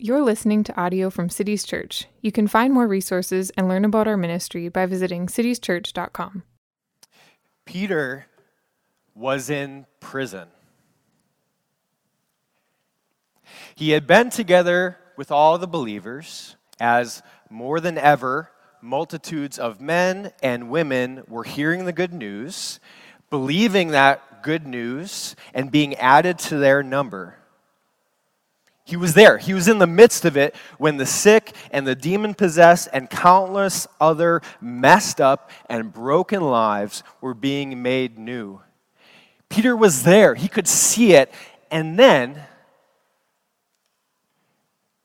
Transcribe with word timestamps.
You're 0.00 0.22
listening 0.22 0.62
to 0.62 0.80
audio 0.80 1.10
from 1.10 1.28
Cities 1.28 1.64
Church. 1.64 2.06
You 2.20 2.30
can 2.30 2.46
find 2.46 2.72
more 2.72 2.86
resources 2.86 3.50
and 3.56 3.66
learn 3.66 3.84
about 3.84 4.06
our 4.06 4.16
ministry 4.16 4.68
by 4.68 4.86
visiting 4.86 5.26
citieschurch.com. 5.26 6.44
Peter 7.64 8.26
was 9.16 9.50
in 9.50 9.86
prison. 9.98 10.46
He 13.74 13.90
had 13.90 14.06
been 14.06 14.30
together 14.30 14.98
with 15.16 15.32
all 15.32 15.58
the 15.58 15.66
believers 15.66 16.54
as 16.78 17.20
more 17.50 17.80
than 17.80 17.98
ever 17.98 18.52
multitudes 18.80 19.58
of 19.58 19.80
men 19.80 20.30
and 20.40 20.70
women 20.70 21.24
were 21.26 21.42
hearing 21.42 21.86
the 21.86 21.92
good 21.92 22.12
news, 22.12 22.78
believing 23.30 23.88
that 23.88 24.44
good 24.44 24.64
news, 24.64 25.34
and 25.52 25.72
being 25.72 25.96
added 25.96 26.38
to 26.38 26.56
their 26.56 26.84
number. 26.84 27.34
He 28.88 28.96
was 28.96 29.12
there. 29.12 29.36
He 29.36 29.52
was 29.52 29.68
in 29.68 29.80
the 29.80 29.86
midst 29.86 30.24
of 30.24 30.34
it 30.38 30.56
when 30.78 30.96
the 30.96 31.04
sick 31.04 31.54
and 31.70 31.86
the 31.86 31.94
demon 31.94 32.32
possessed 32.32 32.88
and 32.90 33.10
countless 33.10 33.86
other 34.00 34.40
messed 34.62 35.20
up 35.20 35.50
and 35.68 35.92
broken 35.92 36.40
lives 36.40 37.02
were 37.20 37.34
being 37.34 37.82
made 37.82 38.16
new. 38.16 38.62
Peter 39.50 39.76
was 39.76 40.04
there. 40.04 40.34
He 40.36 40.48
could 40.48 40.66
see 40.66 41.12
it. 41.12 41.30
And 41.70 41.98
then 41.98 42.44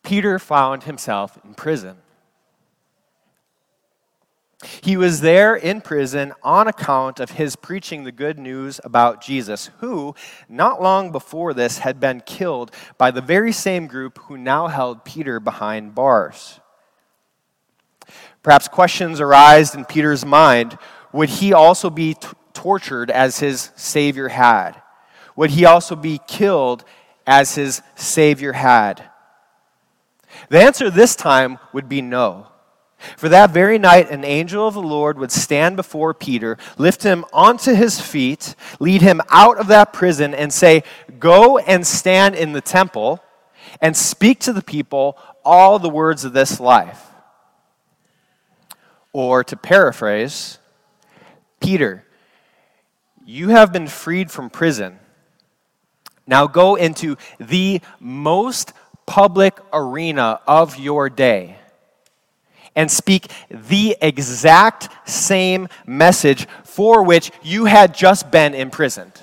Peter 0.02 0.40
found 0.40 0.84
himself 0.84 1.38
in 1.44 1.54
prison. 1.54 1.98
He 4.82 4.98
was 4.98 5.22
there 5.22 5.56
in 5.56 5.82
prison 5.82 6.34
on 6.44 6.68
account 6.68 7.20
of 7.20 7.32
his 7.32 7.56
preaching 7.56 8.04
the 8.04 8.12
good 8.12 8.40
news 8.40 8.80
about 8.84 9.22
Jesus, 9.22 9.70
who, 9.80 10.16
not 10.48 10.82
long 10.82 11.12
before 11.12 11.54
this, 11.54 11.80
had 11.80 12.00
been 12.00 12.22
killed 12.22 12.72
by 12.98 13.12
the 13.12 13.22
very 13.22 13.52
same 13.52 13.88
group 13.88 14.18
who 14.24 14.38
now 14.38 14.68
held 14.68 15.06
Peter 15.06 15.40
behind 15.40 15.96
bars. 15.96 16.60
Perhaps 18.42 18.68
questions 18.68 19.20
arise 19.20 19.74
in 19.74 19.86
Peter's 19.86 20.26
mind 20.26 20.78
would 21.14 21.30
he 21.30 21.54
also 21.54 21.92
be 21.92 22.16
t- 22.16 22.28
tortured 22.54 23.12
as 23.12 23.40
his 23.40 23.70
Savior 23.76 24.30
had? 24.30 24.82
Would 25.36 25.52
he 25.52 25.64
also 25.64 25.96
be 25.96 26.20
killed 26.28 26.84
as 27.26 27.56
his 27.56 27.82
Savior 27.96 28.54
had? 28.54 29.04
The 30.50 30.60
answer 30.62 30.90
this 30.90 31.16
time 31.16 31.60
would 31.72 31.88
be 31.88 32.02
no. 32.02 32.48
For 33.18 33.30
that 33.30 33.52
very 33.52 33.78
night, 33.78 34.10
an 34.10 34.24
angel 34.24 34.68
of 34.68 34.74
the 34.74 34.82
Lord 34.82 35.18
would 35.18 35.32
stand 35.32 35.76
before 35.76 36.14
Peter, 36.14 36.58
lift 36.78 37.04
him 37.04 37.26
onto 37.34 37.74
his 37.74 38.00
feet, 38.00 38.56
lead 38.80 39.02
him 39.02 39.22
out 39.30 39.58
of 39.58 39.68
that 39.68 39.94
prison, 39.94 40.34
and 40.34 40.54
say, 40.54 40.84
Go 41.20 41.58
and 41.58 41.86
stand 41.86 42.36
in 42.36 42.54
the 42.54 42.62
temple 42.62 43.24
and 43.82 43.96
speak 43.96 44.40
to 44.42 44.54
the 44.54 44.62
people 44.62 45.18
all 45.44 45.80
the 45.80 45.90
words 45.90 46.24
of 46.24 46.34
this 46.34 46.60
life. 46.60 47.08
Or 49.12 49.44
to 49.44 49.56
paraphrase, 49.56 50.60
Peter, 51.60 52.06
you 53.26 53.50
have 53.50 53.72
been 53.72 53.88
freed 53.88 54.32
from 54.32 54.50
prison. 54.50 55.00
Now 56.26 56.48
go 56.48 56.76
into 56.76 57.18
the 57.40 57.82
most 58.00 58.74
public 59.06 59.60
arena 59.74 60.40
of 60.48 60.80
your 60.80 61.10
day 61.10 61.58
and 62.76 62.90
speak 62.90 63.32
the 63.50 63.96
exact 64.02 64.90
same 65.10 65.68
message 65.86 66.48
for 66.64 67.04
which 67.04 67.32
you 67.42 67.66
had 67.66 67.94
just 67.94 68.32
been 68.32 68.54
imprisoned. 68.54 69.14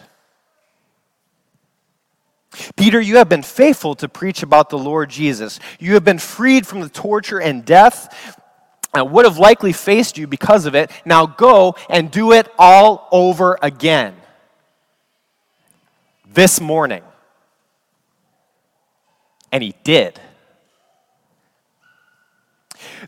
Peter, 2.77 3.01
you 3.01 3.17
have 3.17 3.29
been 3.29 3.43
faithful 3.43 3.95
to 3.95 4.09
preach 4.09 4.43
about 4.43 4.71
the 4.71 4.79
Lord 4.79 5.09
Jesus. 5.09 5.61
You 5.79 5.95
have 5.95 6.05
been 6.05 6.19
freed 6.19 6.67
from 6.67 6.81
the 6.81 6.89
torture 6.89 7.41
and 7.41 7.65
death 7.65 8.37
that 8.93 9.09
would 9.09 9.25
have 9.25 9.39
likely 9.39 9.73
faced 9.73 10.19
you 10.19 10.27
because 10.27 10.67
of 10.67 10.75
it. 10.75 10.91
Now 11.05 11.27
go 11.27 11.77
and 11.89 12.11
do 12.11 12.33
it 12.33 12.49
all 12.59 13.09
over 13.13 13.59
again. 13.63 14.15
This 16.33 16.61
morning. 16.61 17.03
And 19.53 19.63
he 19.63 19.75
did. 19.85 20.21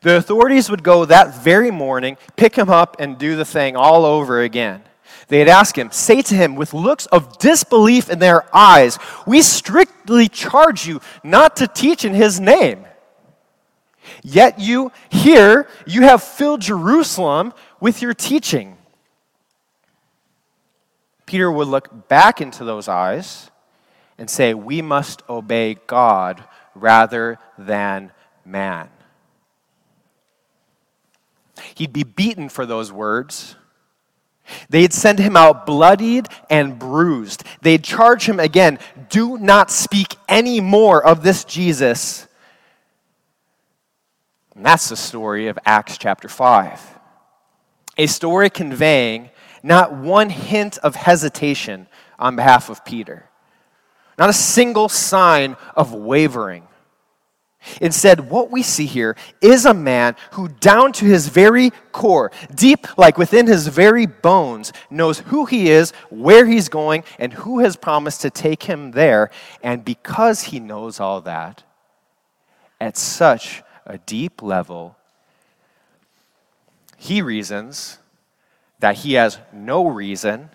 The 0.03 0.17
authorities 0.17 0.71
would 0.71 0.83
go 0.83 1.05
that 1.05 1.43
very 1.43 1.71
morning, 1.71 2.17
pick 2.37 2.57
him 2.57 2.69
up, 2.69 2.97
and 2.99 3.19
do 3.19 3.37
the 3.37 3.45
thing 3.45 3.77
all 3.77 4.05
over 4.05 4.41
again. 4.41 4.83
They'd 5.29 5.49
ask 5.49 5.77
him, 5.77 5.91
say 5.91 6.23
to 6.23 6.35
him 6.35 6.57
with 6.57 6.75
looks 6.75 7.07
of 7.07 7.39
disbelief 7.39 8.11
in 8.11 8.19
their 8.19 8.45
eyes, 8.55 8.99
We 9.27 9.43
strictly 9.43 10.29
charge 10.29 10.87
you 10.87 11.01
not 11.23 11.57
to 11.57 11.67
teach 11.67 12.05
in 12.05 12.15
his 12.15 12.41
name. 12.41 12.87
Yet 14.23 14.59
you, 14.59 14.93
here, 15.11 15.69
you 15.87 16.03
have 16.03 16.23
filled 16.23 16.61
Jerusalem 16.61 17.53
with 17.81 18.03
your 18.03 18.15
teaching. 18.15 18.77
Peter 21.27 21.51
would 21.51 21.69
look 21.69 22.09
back 22.09 22.41
into 22.41 22.65
those 22.65 22.89
eyes 22.89 23.51
and 24.19 24.29
say, 24.29 24.55
We 24.55 24.83
must 24.83 25.23
obey 25.29 25.77
God 25.87 26.45
rather 26.75 27.39
than 27.57 28.13
man. 28.45 28.89
He'd 31.75 31.93
be 31.93 32.05
beaten 32.05 32.49
for 32.49 32.67
those 32.67 32.93
words. 32.93 33.57
They'd 34.69 34.93
send 34.93 35.19
him 35.19 35.37
out 35.37 35.67
bloodied 35.67 36.27
and 36.51 36.79
bruised. 36.79 37.45
They'd 37.63 37.85
charge 37.85 38.29
him 38.29 38.41
again 38.41 38.79
do 39.09 39.39
not 39.39 39.71
speak 39.71 40.17
any 40.29 40.61
more 40.61 41.05
of 41.05 41.23
this 41.23 41.45
Jesus. 41.45 42.27
And 44.55 44.65
that's 44.65 44.89
the 44.89 44.97
story 44.97 45.49
of 45.49 45.59
Acts 45.65 45.99
chapter 45.99 46.29
5. 46.29 46.99
A 47.99 48.07
story 48.07 48.51
conveying 48.51 49.31
not 49.63 49.95
one 49.95 50.31
hint 50.31 50.79
of 50.79 50.97
hesitation 50.97 51.87
on 52.19 52.37
behalf 52.37 52.69
of 52.69 52.85
Peter, 52.85 53.29
not 54.19 54.31
a 54.31 54.35
single 54.35 54.89
sign 54.89 55.57
of 55.77 55.93
wavering. 55.93 56.67
Instead, 57.81 58.31
what 58.31 58.51
we 58.51 58.63
see 58.63 58.87
here 58.87 59.17
is 59.41 59.67
a 59.67 59.75
man 59.75 60.17
who, 60.33 60.49
down 60.49 60.93
to 60.93 61.05
his 61.05 61.29
very 61.29 61.71
core, 61.93 62.31
deep 62.55 62.87
like 62.99 63.17
within 63.17 63.47
his 63.47 63.69
very 63.69 64.07
bones, 64.07 64.73
knows 64.91 65.21
who 65.21 65.45
he 65.47 65.71
is, 65.71 65.93
where 66.11 66.47
he's 66.47 66.69
going, 66.69 67.05
and 67.19 67.33
who 67.33 67.61
has 67.61 67.77
promised 67.77 68.21
to 68.23 68.31
take 68.31 68.65
him 68.65 68.91
there. 68.93 69.31
And 69.63 69.85
because 69.85 70.43
he 70.43 70.61
knows 70.61 71.01
all 71.01 71.21
that, 71.23 71.63
at 72.81 72.97
such 72.97 73.63
a 73.87 73.99
deep 73.99 74.43
level, 74.43 74.97
he 76.97 77.23
reasons 77.23 77.99
that 78.81 78.97
he 78.97 79.15
has 79.15 79.39
no 79.53 79.87
reason 79.87 80.51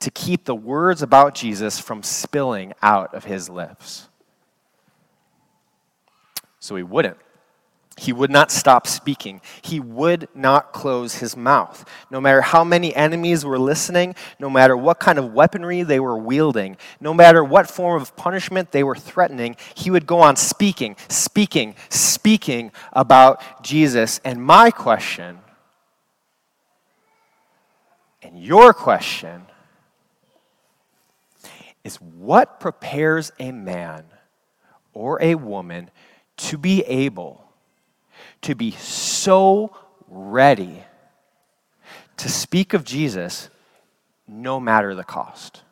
to 0.00 0.10
keep 0.10 0.44
the 0.44 0.54
words 0.54 1.02
about 1.02 1.34
Jesus 1.34 1.78
from 1.78 2.02
spilling 2.02 2.72
out 2.82 3.14
of 3.14 3.24
his 3.24 3.48
lips. 3.48 4.08
So 6.68 6.76
he 6.76 6.82
wouldn't. 6.82 7.16
He 7.96 8.12
would 8.12 8.30
not 8.30 8.50
stop 8.50 8.86
speaking. 8.86 9.40
He 9.62 9.80
would 9.80 10.28
not 10.34 10.74
close 10.74 11.14
his 11.14 11.34
mouth. 11.34 11.88
No 12.10 12.20
matter 12.20 12.42
how 12.42 12.62
many 12.62 12.94
enemies 12.94 13.42
were 13.42 13.58
listening, 13.58 14.14
no 14.38 14.50
matter 14.50 14.76
what 14.76 15.00
kind 15.00 15.18
of 15.18 15.32
weaponry 15.32 15.82
they 15.82 15.98
were 15.98 16.18
wielding, 16.18 16.76
no 17.00 17.14
matter 17.14 17.42
what 17.42 17.70
form 17.70 18.02
of 18.02 18.14
punishment 18.16 18.70
they 18.70 18.84
were 18.84 18.94
threatening, 18.94 19.56
he 19.74 19.90
would 19.90 20.04
go 20.04 20.20
on 20.20 20.36
speaking, 20.36 20.94
speaking, 21.08 21.74
speaking 21.88 22.70
about 22.92 23.42
Jesus. 23.62 24.20
And 24.22 24.44
my 24.44 24.70
question, 24.70 25.38
and 28.20 28.38
your 28.38 28.74
question, 28.74 29.46
is 31.82 31.96
what 31.96 32.60
prepares 32.60 33.32
a 33.38 33.52
man 33.52 34.04
or 34.92 35.22
a 35.22 35.34
woman 35.34 35.90
to 36.38 36.58
be 36.58 36.82
able 36.82 37.44
to 38.42 38.54
be 38.54 38.70
so 38.72 39.76
ready 40.08 40.82
to 42.16 42.28
speak 42.28 42.74
of 42.74 42.84
Jesus 42.84 43.50
no 44.26 44.58
matter 44.60 44.94
the 44.94 45.04
cost. 45.04 45.62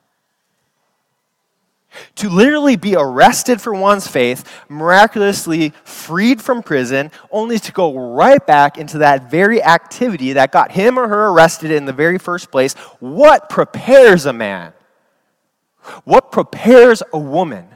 To 2.16 2.28
literally 2.28 2.76
be 2.76 2.94
arrested 2.94 3.60
for 3.60 3.72
one's 3.72 4.06
faith, 4.06 4.64
miraculously 4.68 5.72
freed 5.84 6.42
from 6.42 6.62
prison, 6.62 7.10
only 7.30 7.58
to 7.58 7.72
go 7.72 8.12
right 8.14 8.44
back 8.46 8.76
into 8.76 8.98
that 8.98 9.30
very 9.30 9.62
activity 9.62 10.34
that 10.34 10.52
got 10.52 10.72
him 10.72 10.98
or 10.98 11.08
her 11.08 11.28
arrested 11.28 11.70
in 11.70 11.86
the 11.86 11.94
very 11.94 12.18
first 12.18 12.50
place. 12.50 12.74
What 13.00 13.48
prepares 13.48 14.26
a 14.26 14.32
man? 14.32 14.74
What 16.04 16.32
prepares 16.32 17.02
a 17.12 17.18
woman 17.18 17.68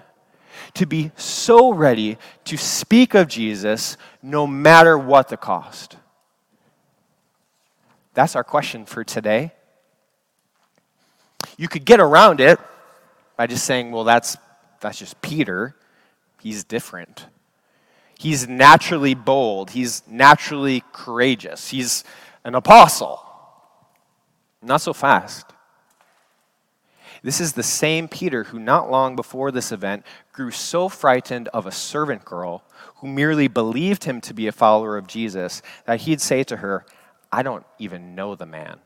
to 0.75 0.87
be 0.87 1.11
so 1.17 1.72
ready 1.72 2.19
to 2.44 2.56
speak 2.56 3.14
of 3.14 3.28
Jesus 3.28 3.96
no 4.22 4.46
matter 4.46 4.99
what 4.99 5.28
the 5.28 5.37
cost? 5.37 5.96
That's 8.14 8.37
our 8.37 8.44
question 8.44 8.84
for 8.87 9.05
today. 9.05 9.52
You 11.56 11.69
could 11.69 11.84
get 11.84 12.00
around 12.00 12.40
it 12.40 12.58
by 13.37 13.46
just 13.46 13.64
saying, 13.64 13.93
well, 13.93 14.05
that's, 14.05 14.37
that's 14.81 14.99
just 14.99 15.20
Peter. 15.22 15.75
He's 16.40 16.64
different. 16.64 17.26
He's 18.19 18.46
naturally 18.46 19.14
bold. 19.14 19.70
He's 19.70 20.02
naturally 20.06 20.82
courageous. 20.93 21.69
He's 21.70 22.05
an 22.44 22.55
apostle. 22.55 23.25
Not 24.62 24.82
so 24.82 24.93
fast. 24.93 25.46
This 27.23 27.40
is 27.40 27.52
the 27.52 27.62
same 27.62 28.08
Peter 28.08 28.44
who, 28.44 28.58
not 28.58 28.90
long 28.90 29.16
before 29.16 29.50
this 29.50 29.73
event, 29.73 30.05
grew 30.40 30.50
so 30.50 30.88
frightened 30.88 31.48
of 31.48 31.66
a 31.66 31.70
servant 31.70 32.25
girl 32.25 32.62
who 32.96 33.06
merely 33.06 33.46
believed 33.46 34.04
him 34.04 34.22
to 34.22 34.32
be 34.32 34.46
a 34.46 34.52
follower 34.52 34.96
of 34.96 35.06
Jesus 35.06 35.60
that 35.84 36.00
he'd 36.00 36.19
say 36.19 36.42
to 36.44 36.56
her, 36.56 36.87
I 37.31 37.42
don't 37.42 37.66
even 37.78 38.14
know 38.14 38.34
the 38.34 38.46
man. 38.46 38.81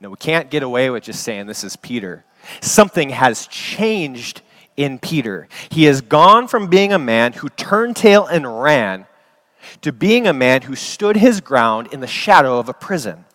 No, 0.00 0.08
we 0.08 0.16
can't 0.16 0.48
get 0.48 0.62
away 0.62 0.88
with 0.88 1.02
just 1.02 1.22
saying 1.22 1.44
this 1.44 1.62
is 1.62 1.76
Peter. 1.76 2.24
Something 2.62 3.10
has 3.10 3.46
changed 3.48 4.40
in 4.78 4.98
Peter. 4.98 5.46
He 5.68 5.84
has 5.84 6.00
gone 6.00 6.48
from 6.48 6.68
being 6.68 6.94
a 6.94 6.98
man 6.98 7.34
who 7.34 7.50
turned 7.50 7.96
tail 7.96 8.24
and 8.24 8.62
ran 8.62 9.04
to 9.82 9.92
being 9.92 10.26
a 10.26 10.32
man 10.32 10.62
who 10.62 10.74
stood 10.74 11.18
his 11.18 11.42
ground 11.42 11.88
in 11.92 12.00
the 12.00 12.06
shadow 12.06 12.58
of 12.58 12.70
a 12.70 12.72
prison. 12.72 13.26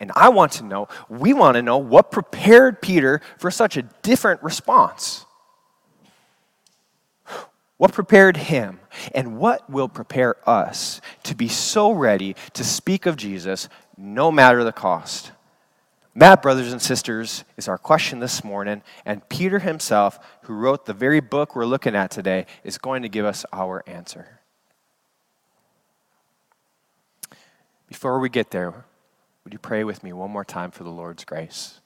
And 0.00 0.10
I 0.16 0.30
want 0.30 0.52
to 0.52 0.64
know, 0.64 0.88
we 1.08 1.34
want 1.34 1.56
to 1.56 1.62
know 1.62 1.76
what 1.76 2.10
prepared 2.10 2.80
Peter 2.80 3.20
for 3.38 3.50
such 3.50 3.76
a 3.76 3.82
different 3.82 4.42
response. 4.42 5.26
What 7.76 7.92
prepared 7.92 8.36
him, 8.36 8.80
and 9.14 9.38
what 9.38 9.70
will 9.70 9.88
prepare 9.88 10.36
us 10.48 11.00
to 11.22 11.34
be 11.34 11.48
so 11.48 11.92
ready 11.92 12.36
to 12.52 12.64
speak 12.64 13.06
of 13.06 13.16
Jesus 13.16 13.68
no 13.96 14.30
matter 14.30 14.64
the 14.64 14.72
cost? 14.72 15.32
That, 16.16 16.42
brothers 16.42 16.72
and 16.72 16.82
sisters, 16.82 17.44
is 17.56 17.68
our 17.68 17.78
question 17.78 18.18
this 18.18 18.42
morning. 18.42 18.82
And 19.06 19.26
Peter 19.28 19.60
himself, 19.60 20.18
who 20.42 20.54
wrote 20.54 20.84
the 20.84 20.92
very 20.92 21.20
book 21.20 21.54
we're 21.54 21.64
looking 21.64 21.94
at 21.94 22.10
today, 22.10 22.46
is 22.64 22.76
going 22.76 23.02
to 23.02 23.08
give 23.08 23.24
us 23.24 23.46
our 23.52 23.82
answer. 23.86 24.40
Before 27.86 28.18
we 28.18 28.28
get 28.28 28.50
there, 28.50 28.84
would 29.44 29.52
you 29.52 29.58
pray 29.58 29.84
with 29.84 30.02
me 30.02 30.12
one 30.12 30.30
more 30.30 30.44
time 30.44 30.70
for 30.70 30.84
the 30.84 30.90
Lord's 30.90 31.24
grace? 31.24 31.80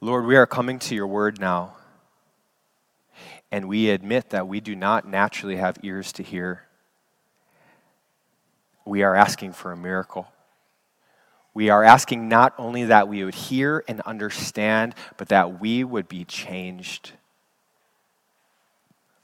Lord, 0.00 0.26
we 0.26 0.36
are 0.36 0.46
coming 0.46 0.78
to 0.80 0.94
your 0.94 1.06
word 1.06 1.40
now, 1.40 1.76
and 3.50 3.68
we 3.68 3.90
admit 3.90 4.30
that 4.30 4.48
we 4.48 4.60
do 4.60 4.74
not 4.74 5.06
naturally 5.08 5.56
have 5.56 5.78
ears 5.82 6.12
to 6.12 6.22
hear. 6.22 6.64
We 8.84 9.02
are 9.02 9.14
asking 9.14 9.52
for 9.52 9.72
a 9.72 9.76
miracle. 9.76 10.28
We 11.54 11.70
are 11.70 11.82
asking 11.82 12.28
not 12.28 12.54
only 12.58 12.84
that 12.84 13.08
we 13.08 13.24
would 13.24 13.34
hear 13.34 13.84
and 13.88 14.00
understand, 14.02 14.94
but 15.16 15.28
that 15.28 15.60
we 15.60 15.82
would 15.82 16.08
be 16.08 16.24
changed. 16.24 17.12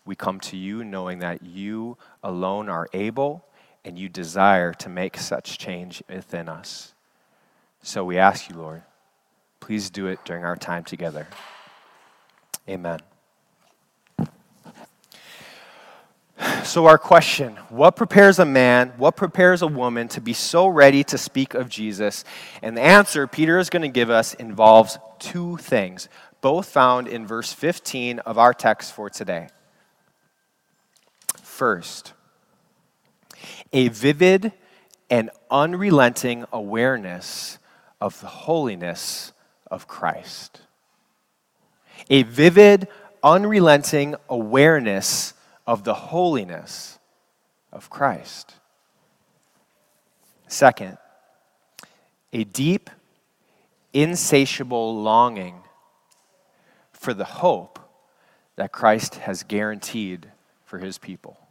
We 0.04 0.14
come 0.14 0.40
to 0.40 0.56
you 0.56 0.84
knowing 0.84 1.20
that 1.20 1.42
you 1.42 1.96
alone 2.22 2.68
are 2.68 2.88
able 2.92 3.44
and 3.84 3.98
you 3.98 4.08
desire 4.08 4.72
to 4.72 4.88
make 4.88 5.18
such 5.18 5.58
change 5.58 6.02
within 6.08 6.48
us. 6.48 6.94
So 7.82 8.04
we 8.04 8.18
ask 8.18 8.48
you, 8.48 8.56
Lord, 8.56 8.82
please 9.60 9.90
do 9.90 10.06
it 10.06 10.18
during 10.24 10.44
our 10.44 10.56
time 10.56 10.84
together. 10.84 11.26
Amen. 12.68 13.00
So, 16.64 16.86
our 16.86 16.98
question 16.98 17.56
what 17.68 17.94
prepares 17.94 18.38
a 18.38 18.44
man, 18.44 18.94
what 18.96 19.16
prepares 19.16 19.62
a 19.62 19.66
woman 19.66 20.08
to 20.08 20.20
be 20.20 20.32
so 20.32 20.66
ready 20.66 21.04
to 21.04 21.18
speak 21.18 21.54
of 21.54 21.68
Jesus? 21.68 22.24
And 22.62 22.76
the 22.76 22.80
answer 22.80 23.26
Peter 23.26 23.58
is 23.58 23.70
going 23.70 23.82
to 23.82 23.88
give 23.88 24.10
us 24.10 24.34
involves 24.34 24.98
two 25.18 25.58
things, 25.58 26.08
both 26.40 26.68
found 26.68 27.06
in 27.06 27.26
verse 27.26 27.52
15 27.52 28.18
of 28.20 28.38
our 28.38 28.52
text 28.52 28.92
for 28.92 29.08
today. 29.08 29.48
First, 31.42 32.14
a 33.74 33.88
vivid 33.88 34.52
and 35.10 35.30
unrelenting 35.50 36.44
awareness 36.52 37.58
of 38.00 38.18
the 38.20 38.28
holiness 38.28 39.32
of 39.68 39.88
Christ. 39.88 40.60
A 42.08 42.22
vivid, 42.22 42.86
unrelenting 43.22 44.14
awareness 44.28 45.34
of 45.66 45.82
the 45.82 45.94
holiness 45.94 46.98
of 47.72 47.90
Christ. 47.90 48.54
Second, 50.46 50.96
a 52.32 52.44
deep, 52.44 52.90
insatiable 53.92 55.02
longing 55.02 55.62
for 56.92 57.12
the 57.12 57.24
hope 57.24 57.80
that 58.54 58.70
Christ 58.70 59.16
has 59.16 59.42
guaranteed 59.42 60.30
for 60.64 60.78
his 60.78 60.96
people. 60.96 61.43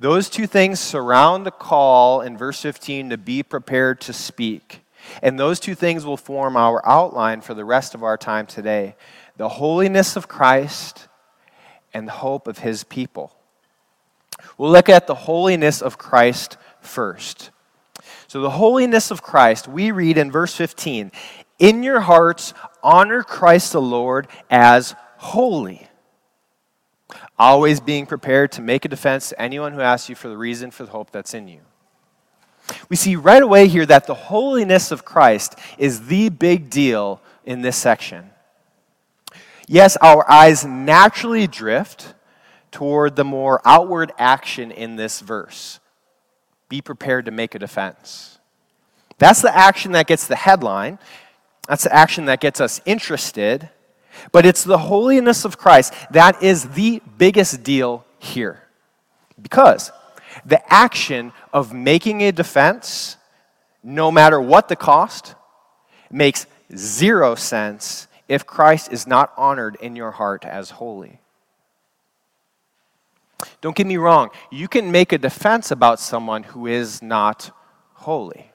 Those 0.00 0.30
two 0.30 0.46
things 0.46 0.78
surround 0.78 1.44
the 1.44 1.50
call 1.50 2.20
in 2.20 2.36
verse 2.36 2.60
15 2.62 3.10
to 3.10 3.18
be 3.18 3.42
prepared 3.42 4.00
to 4.02 4.12
speak. 4.12 4.82
And 5.22 5.38
those 5.38 5.58
two 5.58 5.74
things 5.74 6.04
will 6.04 6.16
form 6.16 6.56
our 6.56 6.86
outline 6.86 7.40
for 7.40 7.54
the 7.54 7.64
rest 7.64 7.94
of 7.94 8.02
our 8.02 8.16
time 8.16 8.46
today 8.46 8.96
the 9.36 9.48
holiness 9.48 10.16
of 10.16 10.26
Christ 10.26 11.06
and 11.94 12.08
the 12.08 12.12
hope 12.12 12.48
of 12.48 12.58
his 12.58 12.82
people. 12.84 13.32
We'll 14.56 14.70
look 14.70 14.88
at 14.88 15.06
the 15.06 15.14
holiness 15.14 15.80
of 15.80 15.98
Christ 15.98 16.56
first. 16.80 17.50
So, 18.26 18.40
the 18.40 18.50
holiness 18.50 19.10
of 19.10 19.22
Christ, 19.22 19.68
we 19.68 19.90
read 19.90 20.18
in 20.18 20.30
verse 20.30 20.54
15 20.54 21.12
In 21.58 21.82
your 21.82 22.00
hearts, 22.00 22.52
honor 22.82 23.22
Christ 23.22 23.72
the 23.72 23.80
Lord 23.80 24.28
as 24.50 24.94
holy 25.16 25.87
always 27.38 27.80
being 27.80 28.06
prepared 28.06 28.52
to 28.52 28.62
make 28.62 28.84
a 28.84 28.88
defense 28.88 29.28
to 29.30 29.40
anyone 29.40 29.72
who 29.72 29.80
asks 29.80 30.08
you 30.08 30.14
for 30.14 30.28
the 30.28 30.36
reason 30.36 30.70
for 30.70 30.84
the 30.84 30.90
hope 30.90 31.10
that's 31.10 31.34
in 31.34 31.48
you. 31.48 31.60
We 32.88 32.96
see 32.96 33.16
right 33.16 33.42
away 33.42 33.68
here 33.68 33.86
that 33.86 34.06
the 34.06 34.14
holiness 34.14 34.90
of 34.90 35.04
Christ 35.04 35.58
is 35.78 36.08
the 36.08 36.28
big 36.28 36.70
deal 36.70 37.20
in 37.44 37.62
this 37.62 37.76
section. 37.76 38.30
Yes, 39.66 39.96
our 39.98 40.28
eyes 40.30 40.64
naturally 40.64 41.46
drift 41.46 42.14
toward 42.70 43.16
the 43.16 43.24
more 43.24 43.60
outward 43.64 44.12
action 44.18 44.70
in 44.70 44.96
this 44.96 45.20
verse. 45.20 45.80
Be 46.68 46.80
prepared 46.80 47.24
to 47.26 47.30
make 47.30 47.54
a 47.54 47.58
defense. 47.58 48.38
That's 49.18 49.42
the 49.42 49.54
action 49.54 49.92
that 49.92 50.06
gets 50.06 50.26
the 50.26 50.36
headline. 50.36 50.98
That's 51.66 51.84
the 51.84 51.94
action 51.94 52.26
that 52.26 52.40
gets 52.40 52.60
us 52.60 52.80
interested. 52.84 53.70
But 54.32 54.46
it's 54.46 54.64
the 54.64 54.78
holiness 54.78 55.44
of 55.44 55.58
Christ 55.58 55.94
that 56.10 56.42
is 56.42 56.70
the 56.70 57.02
biggest 57.16 57.62
deal 57.62 58.04
here. 58.18 58.62
Because 59.40 59.92
the 60.44 60.60
action 60.72 61.32
of 61.52 61.72
making 61.72 62.22
a 62.22 62.32
defense, 62.32 63.16
no 63.82 64.10
matter 64.10 64.40
what 64.40 64.68
the 64.68 64.76
cost, 64.76 65.34
makes 66.10 66.46
zero 66.74 67.34
sense 67.34 68.06
if 68.28 68.46
Christ 68.46 68.92
is 68.92 69.06
not 69.06 69.32
honored 69.36 69.76
in 69.80 69.96
your 69.96 70.10
heart 70.10 70.44
as 70.44 70.70
holy. 70.70 71.20
Don't 73.60 73.76
get 73.76 73.86
me 73.86 73.96
wrong, 73.96 74.30
you 74.50 74.68
can 74.68 74.90
make 74.90 75.12
a 75.12 75.18
defense 75.18 75.70
about 75.70 76.00
someone 76.00 76.42
who 76.42 76.66
is 76.66 77.02
not 77.02 77.50
holy. 77.94 78.52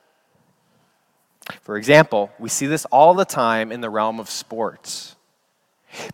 For 1.62 1.78
example, 1.78 2.32
we 2.40 2.50
see 2.50 2.68
this 2.68 2.86
all 2.86 3.14
the 3.14 3.26
time 3.26 3.72
in 3.72 3.82
the 3.82 3.90
realm 3.90 4.20
of 4.20 4.30
sports. 4.30 5.13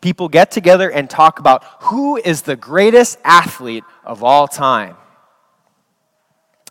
People 0.01 0.29
get 0.29 0.51
together 0.51 0.89
and 0.89 1.09
talk 1.09 1.39
about 1.39 1.63
who 1.83 2.17
is 2.17 2.41
the 2.41 2.55
greatest 2.55 3.17
athlete 3.23 3.83
of 4.03 4.23
all 4.23 4.47
time. 4.47 4.95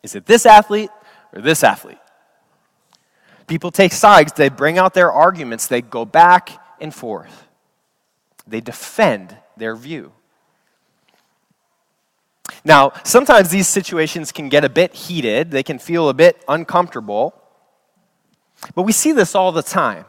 Is 0.02 0.14
it 0.14 0.26
this 0.26 0.46
athlete 0.46 0.90
or 1.32 1.40
this 1.40 1.64
athlete? 1.64 1.98
People 3.46 3.70
take 3.70 3.92
sides, 3.92 4.32
they 4.34 4.48
bring 4.48 4.78
out 4.78 4.94
their 4.94 5.10
arguments, 5.10 5.66
they 5.66 5.80
go 5.80 6.04
back 6.04 6.50
and 6.80 6.94
forth. 6.94 7.48
They 8.46 8.60
defend 8.60 9.36
their 9.56 9.74
view. 9.74 10.12
Now, 12.64 12.92
sometimes 13.04 13.50
these 13.50 13.68
situations 13.68 14.32
can 14.32 14.48
get 14.48 14.64
a 14.64 14.68
bit 14.68 14.94
heated, 14.94 15.50
they 15.50 15.62
can 15.62 15.78
feel 15.78 16.08
a 16.08 16.14
bit 16.14 16.42
uncomfortable, 16.48 17.34
but 18.74 18.82
we 18.82 18.92
see 18.92 19.12
this 19.12 19.34
all 19.34 19.52
the 19.52 19.62
time. 19.62 20.04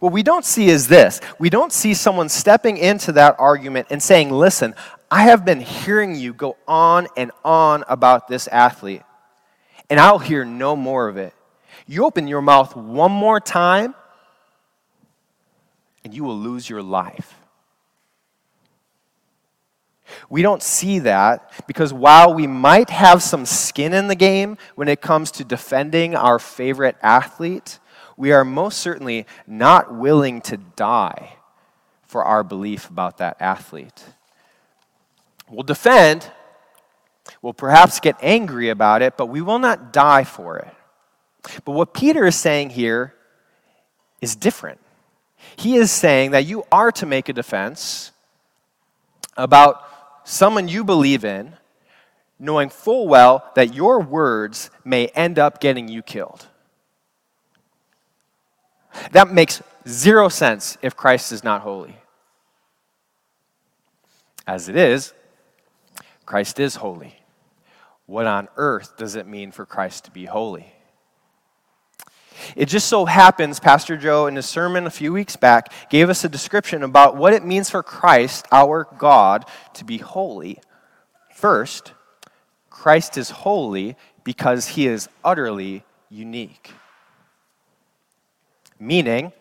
What 0.00 0.12
we 0.12 0.22
don't 0.22 0.44
see 0.44 0.68
is 0.68 0.88
this 0.88 1.20
we 1.38 1.50
don't 1.50 1.72
see 1.72 1.94
someone 1.94 2.28
stepping 2.28 2.76
into 2.76 3.12
that 3.12 3.36
argument 3.38 3.88
and 3.90 4.02
saying, 4.02 4.30
Listen, 4.30 4.74
I 5.10 5.24
have 5.24 5.44
been 5.44 5.60
hearing 5.60 6.14
you 6.14 6.32
go 6.32 6.56
on 6.66 7.06
and 7.16 7.30
on 7.44 7.84
about 7.88 8.28
this 8.28 8.48
athlete, 8.48 9.02
and 9.90 10.00
I'll 10.00 10.18
hear 10.18 10.44
no 10.44 10.74
more 10.74 11.08
of 11.08 11.16
it. 11.16 11.34
You 11.86 12.04
open 12.04 12.28
your 12.28 12.42
mouth 12.42 12.76
one 12.76 13.12
more 13.12 13.40
time, 13.40 13.94
and 16.04 16.14
you 16.14 16.24
will 16.24 16.38
lose 16.38 16.68
your 16.68 16.82
life. 16.82 17.34
We 20.28 20.42
don't 20.42 20.62
see 20.62 21.00
that 21.00 21.50
because 21.66 21.92
while 21.92 22.34
we 22.34 22.46
might 22.46 22.90
have 22.90 23.22
some 23.22 23.46
skin 23.46 23.92
in 23.94 24.08
the 24.08 24.14
game 24.14 24.58
when 24.74 24.88
it 24.88 25.00
comes 25.00 25.30
to 25.32 25.44
defending 25.44 26.14
our 26.14 26.38
favorite 26.38 26.96
athlete, 27.02 27.78
we 28.22 28.30
are 28.30 28.44
most 28.44 28.78
certainly 28.78 29.26
not 29.48 29.92
willing 29.92 30.40
to 30.40 30.56
die 30.56 31.34
for 32.06 32.22
our 32.22 32.44
belief 32.44 32.88
about 32.88 33.18
that 33.18 33.36
athlete. 33.40 34.04
We'll 35.50 35.64
defend, 35.64 36.30
we'll 37.42 37.52
perhaps 37.52 37.98
get 37.98 38.14
angry 38.22 38.68
about 38.68 39.02
it, 39.02 39.16
but 39.16 39.26
we 39.26 39.40
will 39.42 39.58
not 39.58 39.92
die 39.92 40.22
for 40.22 40.56
it. 40.58 40.72
But 41.64 41.72
what 41.72 41.94
Peter 41.94 42.24
is 42.24 42.36
saying 42.36 42.70
here 42.70 43.12
is 44.20 44.36
different. 44.36 44.78
He 45.56 45.74
is 45.74 45.90
saying 45.90 46.30
that 46.30 46.46
you 46.46 46.64
are 46.70 46.92
to 46.92 47.06
make 47.06 47.28
a 47.28 47.32
defense 47.32 48.12
about 49.36 49.84
someone 50.22 50.68
you 50.68 50.84
believe 50.84 51.24
in, 51.24 51.54
knowing 52.38 52.68
full 52.68 53.08
well 53.08 53.50
that 53.56 53.74
your 53.74 53.98
words 53.98 54.70
may 54.84 55.08
end 55.08 55.40
up 55.40 55.58
getting 55.58 55.88
you 55.88 56.02
killed. 56.02 56.46
That 59.12 59.32
makes 59.32 59.62
zero 59.86 60.28
sense 60.28 60.78
if 60.82 60.96
Christ 60.96 61.32
is 61.32 61.44
not 61.44 61.62
holy. 61.62 61.96
As 64.46 64.68
it 64.68 64.76
is, 64.76 65.12
Christ 66.26 66.58
is 66.60 66.76
holy. 66.76 67.16
What 68.06 68.26
on 68.26 68.48
earth 68.56 68.96
does 68.96 69.14
it 69.14 69.26
mean 69.26 69.52
for 69.52 69.64
Christ 69.64 70.04
to 70.04 70.10
be 70.10 70.24
holy? 70.24 70.72
It 72.56 72.66
just 72.66 72.88
so 72.88 73.04
happens, 73.04 73.60
Pastor 73.60 73.96
Joe, 73.96 74.26
in 74.26 74.36
his 74.36 74.46
sermon 74.46 74.86
a 74.86 74.90
few 74.90 75.12
weeks 75.12 75.36
back, 75.36 75.72
gave 75.90 76.10
us 76.10 76.24
a 76.24 76.28
description 76.28 76.82
about 76.82 77.16
what 77.16 77.32
it 77.32 77.44
means 77.44 77.70
for 77.70 77.82
Christ, 77.82 78.46
our 78.50 78.88
God, 78.98 79.44
to 79.74 79.84
be 79.84 79.98
holy. 79.98 80.58
First, 81.32 81.92
Christ 82.70 83.16
is 83.16 83.30
holy 83.30 83.96
because 84.24 84.68
he 84.68 84.86
is 84.86 85.08
utterly 85.24 85.84
unique. 86.08 86.72
Meaning, 88.82 89.32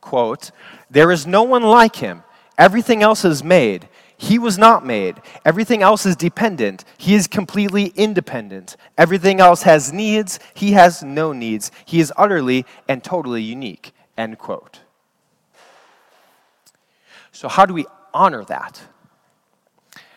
quote, 0.00 0.50
there 0.90 1.12
is 1.12 1.28
no 1.28 1.44
one 1.44 1.62
like 1.62 1.96
him. 1.96 2.24
Everything 2.58 3.04
else 3.04 3.24
is 3.24 3.44
made. 3.44 3.88
He 4.16 4.36
was 4.36 4.58
not 4.58 4.84
made. 4.84 5.22
Everything 5.44 5.80
else 5.80 6.04
is 6.04 6.16
dependent. 6.16 6.84
He 6.98 7.14
is 7.14 7.28
completely 7.28 7.92
independent. 7.94 8.76
Everything 8.98 9.38
else 9.38 9.62
has 9.62 9.92
needs. 9.92 10.40
He 10.54 10.72
has 10.72 11.04
no 11.04 11.32
needs. 11.32 11.70
He 11.84 12.00
is 12.00 12.12
utterly 12.16 12.66
and 12.88 13.02
totally 13.02 13.42
unique. 13.42 13.92
End 14.18 14.38
quote. 14.38 14.80
So, 17.30 17.48
how 17.48 17.64
do 17.64 17.74
we 17.74 17.86
honor 18.12 18.44
that? 18.44 18.82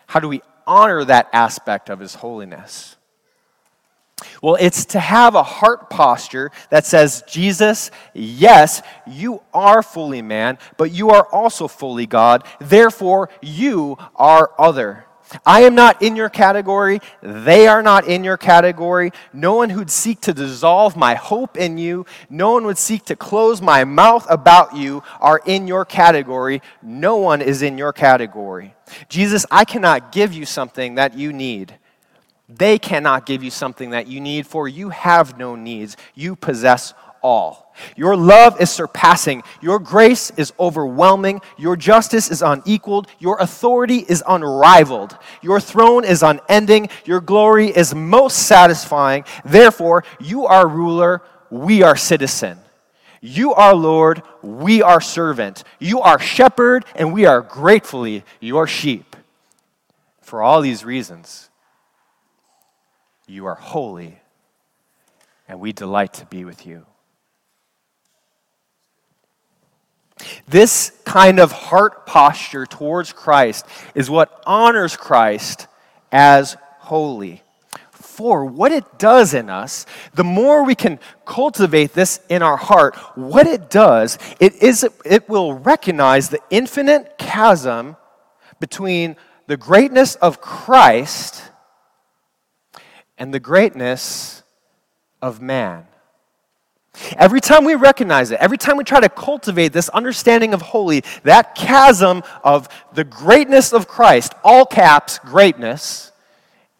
How 0.08 0.18
do 0.18 0.28
we 0.28 0.42
honor 0.66 1.04
that 1.04 1.28
aspect 1.32 1.90
of 1.90 2.00
his 2.00 2.16
holiness? 2.16 2.96
Well, 4.42 4.56
it's 4.58 4.84
to 4.86 5.00
have 5.00 5.34
a 5.34 5.42
heart 5.42 5.90
posture 5.90 6.50
that 6.70 6.86
says, 6.86 7.22
Jesus, 7.28 7.90
yes, 8.14 8.82
you 9.06 9.42
are 9.52 9.82
fully 9.82 10.22
man, 10.22 10.58
but 10.76 10.90
you 10.90 11.10
are 11.10 11.26
also 11.32 11.68
fully 11.68 12.06
God. 12.06 12.44
Therefore, 12.60 13.30
you 13.40 13.96
are 14.16 14.52
other. 14.58 15.04
I 15.44 15.62
am 15.62 15.74
not 15.74 16.00
in 16.02 16.16
your 16.16 16.30
category. 16.30 17.00
They 17.22 17.66
are 17.66 17.82
not 17.82 18.06
in 18.06 18.24
your 18.24 18.36
category. 18.36 19.12
No 19.32 19.54
one 19.54 19.70
who'd 19.70 19.90
seek 19.90 20.20
to 20.22 20.32
dissolve 20.32 20.96
my 20.96 21.14
hope 21.14 21.56
in 21.56 21.78
you, 21.78 22.06
no 22.30 22.52
one 22.52 22.64
would 22.64 22.78
seek 22.78 23.04
to 23.06 23.16
close 23.16 23.60
my 23.60 23.84
mouth 23.84 24.26
about 24.30 24.76
you, 24.76 25.02
are 25.20 25.40
in 25.44 25.66
your 25.66 25.84
category. 25.84 26.62
No 26.82 27.16
one 27.16 27.42
is 27.42 27.62
in 27.62 27.76
your 27.76 27.92
category. 27.92 28.74
Jesus, 29.08 29.44
I 29.50 29.64
cannot 29.64 30.12
give 30.12 30.32
you 30.32 30.46
something 30.46 30.94
that 30.94 31.14
you 31.14 31.32
need. 31.32 31.74
They 32.48 32.78
cannot 32.78 33.26
give 33.26 33.42
you 33.42 33.50
something 33.50 33.90
that 33.90 34.06
you 34.06 34.20
need, 34.20 34.46
for 34.46 34.68
you 34.68 34.88
have 34.88 35.38
no 35.38 35.54
needs. 35.54 35.96
You 36.14 36.34
possess 36.34 36.94
all. 37.22 37.74
Your 37.96 38.16
love 38.16 38.60
is 38.60 38.70
surpassing. 38.70 39.42
Your 39.60 39.78
grace 39.78 40.30
is 40.36 40.52
overwhelming. 40.58 41.40
Your 41.58 41.76
justice 41.76 42.30
is 42.30 42.42
unequaled. 42.42 43.08
Your 43.18 43.38
authority 43.38 43.98
is 43.98 44.22
unrivaled. 44.26 45.16
Your 45.42 45.60
throne 45.60 46.04
is 46.04 46.22
unending. 46.22 46.88
Your 47.04 47.20
glory 47.20 47.68
is 47.68 47.94
most 47.94 48.46
satisfying. 48.46 49.24
Therefore, 49.44 50.04
you 50.20 50.46
are 50.46 50.66
ruler. 50.66 51.22
We 51.50 51.82
are 51.82 51.96
citizen. 51.96 52.58
You 53.20 53.52
are 53.54 53.74
Lord. 53.74 54.22
We 54.42 54.82
are 54.82 55.00
servant. 55.00 55.64
You 55.78 56.00
are 56.00 56.18
shepherd, 56.18 56.84
and 56.94 57.12
we 57.12 57.26
are 57.26 57.40
gratefully 57.40 58.24
your 58.40 58.66
sheep. 58.66 59.16
For 60.20 60.42
all 60.42 60.60
these 60.60 60.84
reasons, 60.84 61.47
you 63.28 63.46
are 63.46 63.54
holy, 63.54 64.18
and 65.46 65.60
we 65.60 65.72
delight 65.72 66.14
to 66.14 66.26
be 66.26 66.44
with 66.44 66.66
you. 66.66 66.86
This 70.48 70.92
kind 71.04 71.38
of 71.38 71.52
heart 71.52 72.06
posture 72.06 72.66
towards 72.66 73.12
Christ 73.12 73.66
is 73.94 74.10
what 74.10 74.42
honors 74.46 74.96
Christ 74.96 75.66
as 76.10 76.56
holy. 76.78 77.42
For 77.90 78.44
what 78.44 78.72
it 78.72 78.98
does 78.98 79.34
in 79.34 79.48
us, 79.48 79.86
the 80.14 80.24
more 80.24 80.64
we 80.64 80.74
can 80.74 80.98
cultivate 81.24 81.92
this 81.92 82.20
in 82.28 82.42
our 82.42 82.56
heart, 82.56 82.96
what 83.14 83.46
it 83.46 83.70
does, 83.70 84.18
it, 84.40 84.60
is, 84.62 84.84
it 85.04 85.28
will 85.28 85.54
recognize 85.54 86.28
the 86.28 86.40
infinite 86.50 87.16
chasm 87.18 87.96
between 88.58 89.16
the 89.46 89.56
greatness 89.56 90.16
of 90.16 90.40
Christ 90.40 91.44
and 93.18 93.34
the 93.34 93.40
greatness 93.40 94.42
of 95.20 95.40
man. 95.40 95.86
Every 97.16 97.40
time 97.40 97.64
we 97.64 97.74
recognize 97.74 98.30
it, 98.30 98.40
every 98.40 98.58
time 98.58 98.76
we 98.76 98.84
try 98.84 99.00
to 99.00 99.08
cultivate 99.08 99.72
this 99.72 99.88
understanding 99.90 100.54
of 100.54 100.62
holy, 100.62 101.04
that 101.22 101.54
chasm 101.54 102.22
of 102.42 102.68
the 102.92 103.04
greatness 103.04 103.72
of 103.72 103.86
Christ, 103.86 104.32
all 104.42 104.64
caps, 104.64 105.18
greatness, 105.18 106.12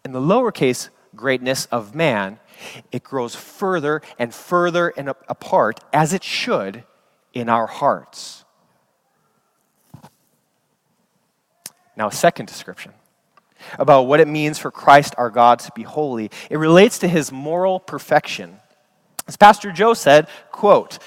and 0.03 0.13
the 0.13 0.19
lowercase 0.19 0.89
greatness 1.15 1.65
of 1.67 1.95
man, 1.95 2.39
it 2.91 3.03
grows 3.03 3.35
further 3.35 4.01
and 4.17 4.33
further 4.33 4.89
and 4.89 5.09
apart, 5.09 5.79
as 5.93 6.13
it 6.13 6.23
should 6.23 6.83
in 7.33 7.47
our 7.47 7.67
hearts. 7.67 8.43
Now, 11.95 12.07
a 12.07 12.13
second 12.13 12.47
description 12.47 12.93
about 13.77 14.03
what 14.03 14.19
it 14.19 14.27
means 14.27 14.57
for 14.57 14.71
Christ 14.71 15.13
our 15.17 15.29
God 15.29 15.59
to 15.59 15.71
be 15.75 15.83
holy. 15.83 16.31
It 16.49 16.57
relates 16.57 16.99
to 16.99 17.07
his 17.07 17.31
moral 17.31 17.79
perfection. 17.79 18.57
As 19.27 19.37
Pastor 19.37 19.71
Joe 19.71 19.93
said, 19.93 20.27
quote, 20.51 20.97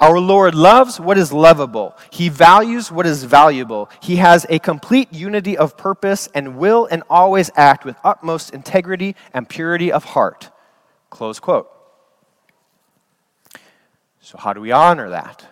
our 0.00 0.18
Lord 0.18 0.56
loves 0.56 0.98
what 0.98 1.16
is 1.16 1.32
lovable. 1.32 1.96
He 2.10 2.28
values 2.28 2.90
what 2.90 3.06
is 3.06 3.22
valuable. 3.22 3.88
He 4.02 4.16
has 4.16 4.44
a 4.48 4.58
complete 4.58 5.12
unity 5.12 5.56
of 5.56 5.76
purpose 5.76 6.28
and 6.34 6.56
will 6.56 6.88
and 6.90 7.04
always 7.08 7.52
act 7.54 7.84
with 7.84 7.94
utmost 8.02 8.50
integrity 8.50 9.14
and 9.32 9.48
purity 9.48 9.92
of 9.92 10.02
heart. 10.02 10.50
Close 11.08 11.38
quote. 11.38 11.70
So, 14.20 14.38
how 14.38 14.52
do 14.52 14.60
we 14.60 14.72
honor 14.72 15.10
that? 15.10 15.51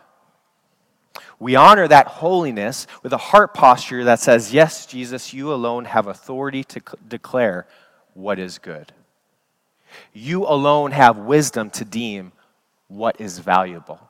We 1.41 1.57
honor 1.57 1.89
that 1.89 2.07
holiness 2.07 2.87
with 3.03 3.15
a 3.15 3.19
heart 3.19 3.55
posture 3.55 4.05
that 4.05 4.21
says, 4.21 4.53
Yes, 4.53 4.85
Jesus, 4.85 5.33
you 5.33 5.53
alone 5.53 5.87
have 5.87 6.07
authority 6.07 6.63
to 6.65 6.83
declare 7.09 7.67
what 8.13 8.39
is 8.39 8.59
good. 8.59 8.93
You 10.13 10.45
alone 10.45 10.93
have 10.93 11.17
wisdom 11.17 11.71
to 11.71 11.85
deem 11.85 12.33
what 12.89 13.21
is 13.21 13.39
valuable. 13.39 14.01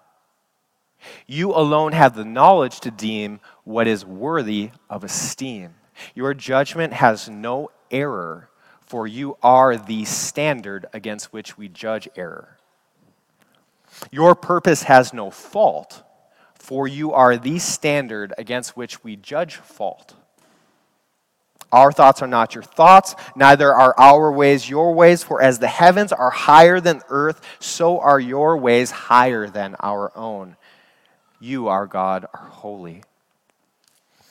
You 1.26 1.52
alone 1.52 1.92
have 1.92 2.16
the 2.16 2.25
knowledge 2.25 2.80
to 2.80 2.90
deem 2.90 3.40
what 3.62 3.87
is 3.87 4.04
worthy 4.04 4.70
of 4.90 5.04
esteem. 5.04 5.75
Your 6.14 6.34
judgment 6.34 6.94
has 6.94 7.28
no 7.28 7.70
error, 7.92 8.50
for 8.80 9.06
you 9.06 9.37
are 9.40 9.76
the 9.76 10.04
standard 10.04 10.87
against 10.92 11.32
which 11.32 11.56
we 11.56 11.68
judge 11.68 12.08
error. 12.16 12.58
Your 14.10 14.34
purpose 14.34 14.82
has 14.84 15.14
no 15.14 15.30
fault 15.30 16.02
for 16.71 16.87
you 16.87 17.12
are 17.12 17.37
the 17.37 17.59
standard 17.59 18.33
against 18.39 18.77
which 18.77 19.03
we 19.03 19.17
judge 19.17 19.57
fault. 19.57 20.15
Our 21.73 21.91
thoughts 21.91 22.23
are 22.23 22.29
not 22.29 22.55
your 22.55 22.62
thoughts, 22.62 23.17
neither 23.35 23.75
are 23.75 23.93
our 23.99 24.31
ways 24.31 24.71
your 24.71 24.95
ways, 24.95 25.25
for 25.25 25.43
as 25.43 25.59
the 25.59 25.67
heavens 25.67 26.12
are 26.12 26.31
higher 26.31 26.79
than 26.79 27.03
earth, 27.09 27.45
so 27.59 27.99
are 27.99 28.21
your 28.21 28.57
ways 28.57 28.93
higher 28.93 29.49
than 29.49 29.75
our 29.81 30.17
own. 30.17 30.57
You, 31.41 31.67
our 31.67 31.89
God, 31.89 32.27
are 32.33 32.47
holy. 32.47 33.03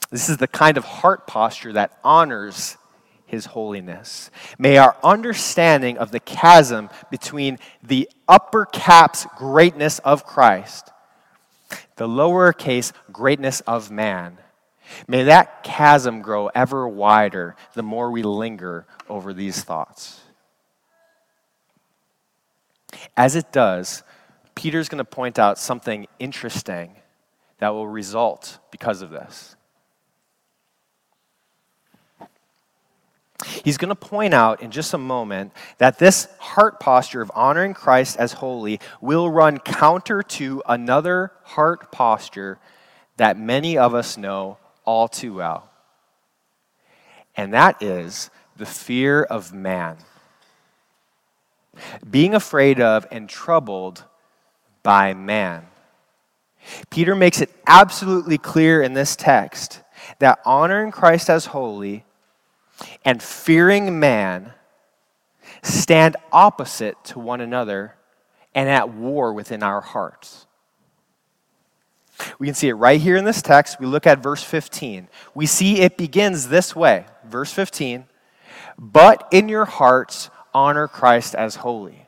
This 0.10 0.30
is 0.30 0.38
the 0.38 0.48
kind 0.48 0.78
of 0.78 0.86
heart 0.86 1.28
posture 1.28 1.74
that 1.74 2.00
honors 2.06 2.78
his 3.26 3.48
holiness. 3.48 4.32
May 4.58 4.78
our 4.78 4.96
understanding 5.04 5.98
of 5.98 6.12
the 6.12 6.22
chasm 6.22 6.90
between 7.12 7.60
the 7.84 8.10
upper 8.30 8.64
caps 8.66 9.28
greatness 9.36 10.00
of 10.00 10.26
Christ 10.26 10.90
the 12.00 12.08
lowercase 12.08 12.94
greatness 13.12 13.60
of 13.68 13.92
man. 13.92 14.38
May 15.06 15.24
that 15.24 15.64
chasm 15.64 16.22
grow 16.22 16.48
ever 16.56 16.88
wider 16.88 17.58
the 17.74 17.84
more 17.84 18.10
we 18.10 18.24
linger 18.24 18.88
over 19.10 19.34
these 19.34 19.62
thoughts. 19.62 20.22
As 23.18 23.36
it 23.36 23.52
does, 23.52 24.04
Peter's 24.56 24.88
going 24.88 25.00
to 25.00 25.04
point 25.04 25.38
out 25.38 25.60
something 25.60 26.08
interesting 26.20 26.96
that 27.58 27.74
will 27.74 27.88
result 27.88 28.60
because 28.72 29.02
of 29.02 29.10
this. 29.10 29.58
He's 33.46 33.78
going 33.78 33.90
to 33.90 33.96
point 33.96 34.34
out 34.34 34.62
in 34.62 34.72
just 34.72 34.94
a 34.94 34.98
moment 34.98 35.54
that 35.78 35.98
this 35.98 36.28
heart 36.40 36.80
posture 36.80 37.22
of 37.22 37.32
honoring 37.34 37.74
Christ 37.74 38.18
as 38.18 38.34
holy 38.34 38.80
will 39.00 39.30
run 39.30 39.60
counter 39.60 40.22
to 40.24 40.62
another 40.68 41.32
heart 41.44 41.92
posture 41.92 42.60
that 43.18 43.38
many 43.38 43.78
of 43.78 43.94
us 43.94 44.18
know 44.18 44.58
all 44.86 45.08
too 45.08 45.36
well. 45.36 45.70
And 47.36 47.54
that 47.54 47.82
is 47.82 48.30
the 48.58 48.66
fear 48.66 49.24
of 49.24 49.54
man. 49.54 49.98
Being 52.10 52.36
afraid 52.36 52.82
of 52.82 53.08
and 53.10 53.30
troubled 53.30 54.04
by 54.84 55.14
man. 55.14 55.68
Peter 56.90 57.16
makes 57.16 57.40
it 57.40 57.50
absolutely 57.66 58.38
clear 58.38 58.82
in 58.82 58.94
this 58.94 59.16
text 59.16 59.82
that 60.20 60.40
honoring 60.46 60.92
Christ 60.92 61.30
as 61.30 61.48
holy 61.48 62.04
and 63.04 63.22
fearing 63.22 64.00
man 64.00 64.54
stand 65.64 66.16
opposite 66.32 67.04
to 67.04 67.20
one 67.20 67.42
another 67.42 67.96
and 68.54 68.70
at 68.70 68.94
war 68.94 69.34
within 69.34 69.64
our 69.64 69.82
hearts. 69.82 70.46
We 72.38 72.48
can 72.48 72.54
see 72.54 72.68
it 72.70 72.74
right 72.74 73.00
here 73.00 73.16
in 73.16 73.24
this 73.24 73.42
text. 73.42 73.80
We 73.80 73.86
look 73.86 74.06
at 74.06 74.20
verse 74.20 74.44
15. 74.44 75.08
We 75.34 75.46
see 75.46 75.80
it 75.80 75.98
begins 75.98 76.50
this 76.50 76.76
way. 76.76 77.06
Verse 77.26 77.54
15, 77.54 78.06
but 78.78 79.28
in 79.32 79.50
your 79.50 79.66
hearts 79.66 80.30
honor 80.54 80.88
Christ 80.88 81.36
as 81.36 81.56
holy. 81.58 82.08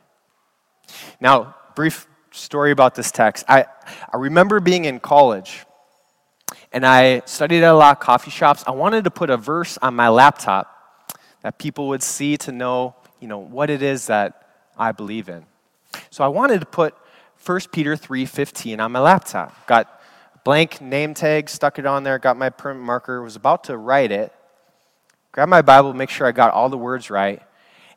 Now, 1.20 1.54
brief 1.74 2.06
story 2.32 2.72
about 2.72 2.94
this 2.94 3.10
text. 3.10 3.44
I, 3.48 3.66
I 4.12 4.16
remember 4.16 4.60
being 4.60 4.84
in 4.84 5.00
college 5.00 5.64
and 6.72 6.86
I 6.86 7.22
studied 7.26 7.62
at 7.62 7.70
a 7.70 7.74
lot 7.74 7.96
of 7.96 8.00
coffee 8.00 8.30
shops. 8.30 8.64
I 8.66 8.70
wanted 8.70 9.04
to 9.04 9.10
put 9.10 9.30
a 9.30 9.36
verse 9.36 9.78
on 9.82 9.94
my 9.94 10.08
laptop 10.08 10.68
that 11.42 11.58
people 11.58 11.88
would 11.88 12.02
see 12.02 12.36
to 12.38 12.52
know, 12.52 12.94
you 13.20 13.28
know, 13.28 13.38
what 13.38 13.70
it 13.70 13.82
is 13.82 14.06
that 14.06 14.48
I 14.78 14.92
believe 14.92 15.28
in. 15.28 15.44
So 16.10 16.24
I 16.24 16.28
wanted 16.28 16.60
to 16.60 16.66
put 16.66 16.94
1 17.44 17.72
Peter 17.72 17.96
3:15 17.96 18.80
on 18.80 18.92
my 18.92 19.00
laptop. 19.00 19.66
Got 19.66 20.00
blank 20.44 20.80
name 20.80 21.14
tag, 21.14 21.48
stuck 21.48 21.78
it 21.78 21.86
on 21.86 22.04
there, 22.04 22.18
got 22.18 22.36
my 22.36 22.50
print 22.50 22.80
marker, 22.80 23.22
was 23.22 23.36
about 23.36 23.64
to 23.64 23.76
write 23.76 24.12
it. 24.12 24.32
Grabbed 25.32 25.50
my 25.50 25.62
Bible, 25.62 25.94
make 25.94 26.10
sure 26.10 26.26
I 26.26 26.32
got 26.32 26.52
all 26.52 26.68
the 26.68 26.78
words 26.78 27.10
right. 27.10 27.42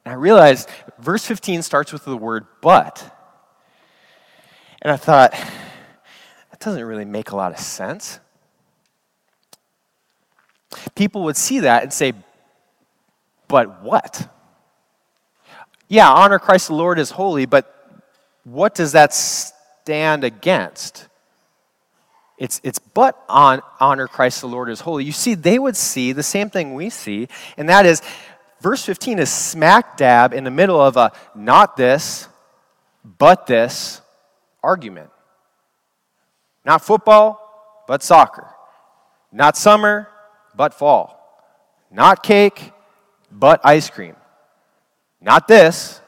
And 0.04 0.12
I 0.12 0.16
realized 0.16 0.70
verse 1.00 1.26
15 1.26 1.62
starts 1.62 1.92
with 1.92 2.06
the 2.06 2.18
word 2.18 2.46
but. 2.62 3.12
And 4.82 4.92
I 4.92 4.98
thought, 4.98 5.32
that 5.32 6.60
doesn't 6.60 6.84
really 6.84 7.06
make 7.06 7.32
a 7.32 7.36
lot 7.36 7.52
of 7.52 7.60
sense. 7.60 8.20
People 10.96 11.24
would 11.24 11.38
see 11.38 11.62
that 11.62 11.84
and 11.84 11.94
say, 11.94 12.14
but 13.48 13.82
what? 13.82 14.28
Yeah, 15.88 16.10
honor 16.10 16.40
Christ 16.40 16.68
the 16.68 16.76
Lord 16.76 17.00
is 17.00 17.12
holy, 17.12 17.46
but 17.46 17.72
what 18.44 18.76
does 18.76 18.94
that 18.94 19.14
stand 19.14 20.24
against? 20.24 21.08
It's, 22.38 22.60
it's 22.64 22.80
but 22.80 23.24
on 23.30 23.62
honor 23.80 24.08
Christ 24.08 24.42
the 24.42 24.48
Lord 24.48 24.70
is 24.70 24.82
holy. 24.82 25.04
You 25.04 25.12
see, 25.12 25.36
they 25.36 25.58
would 25.60 25.78
see 25.78 26.12
the 26.12 26.24
same 26.24 26.50
thing 26.50 26.74
we 26.74 26.90
see, 26.90 27.28
and 27.58 27.70
that 27.70 27.86
is 27.86 28.02
verse 28.62 28.84
15 28.84 29.20
is 29.20 29.30
smack 29.30 29.96
dab 29.96 30.34
in 30.34 30.44
the 30.44 30.52
middle 30.52 30.82
of 30.82 30.98
a 30.98 31.12
not 31.36 31.78
this, 31.78 32.28
but 33.04 33.48
this 33.48 34.02
argument. 34.64 35.12
Not 36.66 36.84
football, 36.84 37.84
but 37.88 38.02
soccer. 38.02 38.48
Not 39.32 39.56
summer, 39.56 40.10
but 40.56 40.74
fall. 40.74 41.22
Not 41.92 42.24
cake, 42.24 42.72
but 43.32 43.62
ice 43.64 43.90
cream. 43.90 44.16
Not 45.22 45.48
this, 45.48 46.02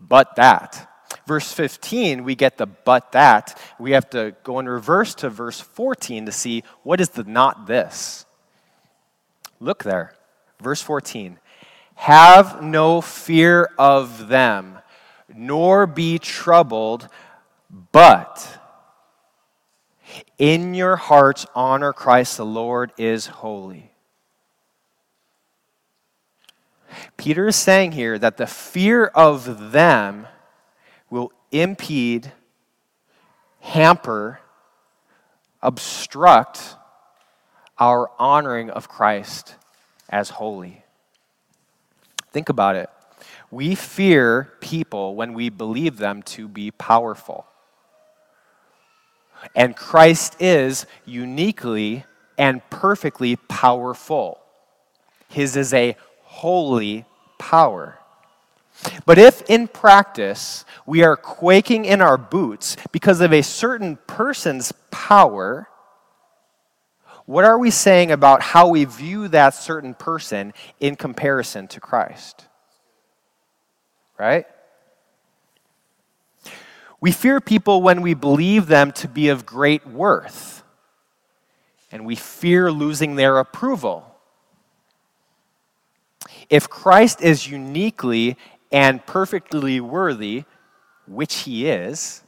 but 0.00 0.36
that. 0.36 0.90
Verse 1.26 1.52
15, 1.52 2.24
we 2.24 2.34
get 2.34 2.58
the 2.58 2.66
but 2.66 3.12
that. 3.12 3.58
We 3.78 3.92
have 3.92 4.10
to 4.10 4.34
go 4.42 4.58
in 4.58 4.68
reverse 4.68 5.14
to 5.16 5.30
verse 5.30 5.60
14 5.60 6.26
to 6.26 6.32
see 6.32 6.64
what 6.82 7.00
is 7.00 7.10
the 7.10 7.24
not 7.24 7.66
this. 7.66 8.26
Look 9.60 9.84
there. 9.84 10.14
Verse 10.60 10.82
14. 10.82 11.38
Have 11.94 12.62
no 12.62 13.00
fear 13.00 13.70
of 13.78 14.28
them, 14.28 14.78
nor 15.34 15.86
be 15.86 16.18
troubled, 16.18 17.08
but 17.92 18.60
in 20.38 20.74
your 20.74 20.96
hearts 20.96 21.46
honor 21.54 21.92
Christ 21.92 22.36
the 22.36 22.46
Lord 22.46 22.92
is 22.98 23.26
holy. 23.26 23.90
Peter 27.16 27.48
is 27.48 27.56
saying 27.56 27.92
here 27.92 28.18
that 28.18 28.36
the 28.36 28.46
fear 28.46 29.06
of 29.06 29.72
them 29.72 30.26
will 31.10 31.32
impede, 31.50 32.32
hamper, 33.60 34.40
obstruct 35.62 36.76
our 37.78 38.10
honoring 38.18 38.70
of 38.70 38.88
Christ 38.88 39.56
as 40.08 40.30
holy. 40.30 40.84
Think 42.32 42.48
about 42.48 42.76
it. 42.76 42.90
We 43.50 43.74
fear 43.74 44.52
people 44.60 45.14
when 45.14 45.34
we 45.34 45.48
believe 45.48 45.98
them 45.98 46.22
to 46.22 46.48
be 46.48 46.70
powerful. 46.70 47.46
And 49.54 49.76
Christ 49.76 50.36
is 50.40 50.86
uniquely 51.04 52.04
and 52.38 52.62
perfectly 52.70 53.36
powerful. 53.36 54.40
His 55.28 55.56
is 55.56 55.72
a 55.74 55.96
holy 56.22 57.04
power. 57.38 57.98
But 59.06 59.18
if 59.18 59.42
in 59.48 59.68
practice 59.68 60.64
we 60.86 61.02
are 61.02 61.16
quaking 61.16 61.84
in 61.84 62.00
our 62.00 62.18
boots 62.18 62.76
because 62.92 63.20
of 63.20 63.32
a 63.32 63.42
certain 63.42 63.96
person's 64.06 64.72
power, 64.90 65.68
what 67.26 67.44
are 67.44 67.58
we 67.58 67.70
saying 67.70 68.10
about 68.10 68.42
how 68.42 68.68
we 68.68 68.84
view 68.84 69.28
that 69.28 69.54
certain 69.54 69.94
person 69.94 70.52
in 70.80 70.96
comparison 70.96 71.68
to 71.68 71.80
Christ? 71.80 72.46
Right? 74.18 74.46
We 77.04 77.12
fear 77.12 77.38
people 77.38 77.82
when 77.82 78.00
we 78.00 78.14
believe 78.14 78.66
them 78.66 78.90
to 78.92 79.08
be 79.08 79.28
of 79.28 79.44
great 79.44 79.86
worth, 79.86 80.62
and 81.92 82.06
we 82.06 82.16
fear 82.16 82.72
losing 82.72 83.16
their 83.16 83.36
approval. 83.36 84.16
If 86.48 86.70
Christ 86.70 87.20
is 87.20 87.46
uniquely 87.46 88.38
and 88.72 89.04
perfectly 89.04 89.82
worthy, 89.82 90.44
which 91.06 91.40
he 91.40 91.68
is, 91.68 92.22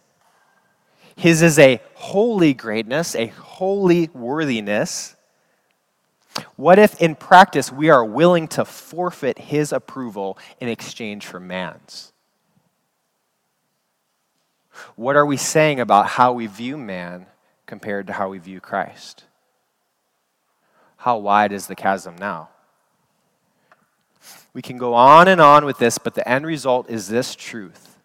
his 1.17 1.41
is 1.41 1.59
a 1.59 1.81
holy 1.95 2.53
greatness, 2.53 3.15
a 3.15 3.29
holy 3.29 4.11
worthiness. 4.12 5.17
What 6.57 6.79
if 6.79 7.01
in 7.01 7.15
practice 7.15 7.73
we 7.73 7.89
are 7.89 8.05
willing 8.05 8.47
to 8.49 8.67
forfeit 8.67 9.39
his 9.39 9.73
approval 9.73 10.37
in 10.61 10.69
exchange 10.69 11.25
for 11.25 11.41
man's? 11.41 12.12
What 14.95 15.17
are 15.17 15.27
we 15.27 15.37
saying 15.37 15.81
about 15.81 16.07
how 16.07 16.33
we 16.33 16.47
view 16.47 16.77
man 16.77 17.27
compared 17.67 18.07
to 18.07 18.12
how 18.12 18.29
we 18.29 18.39
view 18.39 18.61
Christ? 18.61 19.25
How 20.97 21.19
wide 21.19 21.53
is 21.53 21.67
the 21.67 21.77
chasm 21.77 22.17
now? 22.19 22.49
We 24.53 24.62
can 24.62 24.79
go 24.79 24.95
on 24.95 25.29
and 25.29 25.41
on 25.41 25.65
with 25.65 25.79
this, 25.79 25.99
but 25.99 26.15
the 26.15 26.27
end 26.27 26.47
result 26.47 26.89
is 26.89 27.09
this 27.09 27.35
truth. 27.35 27.99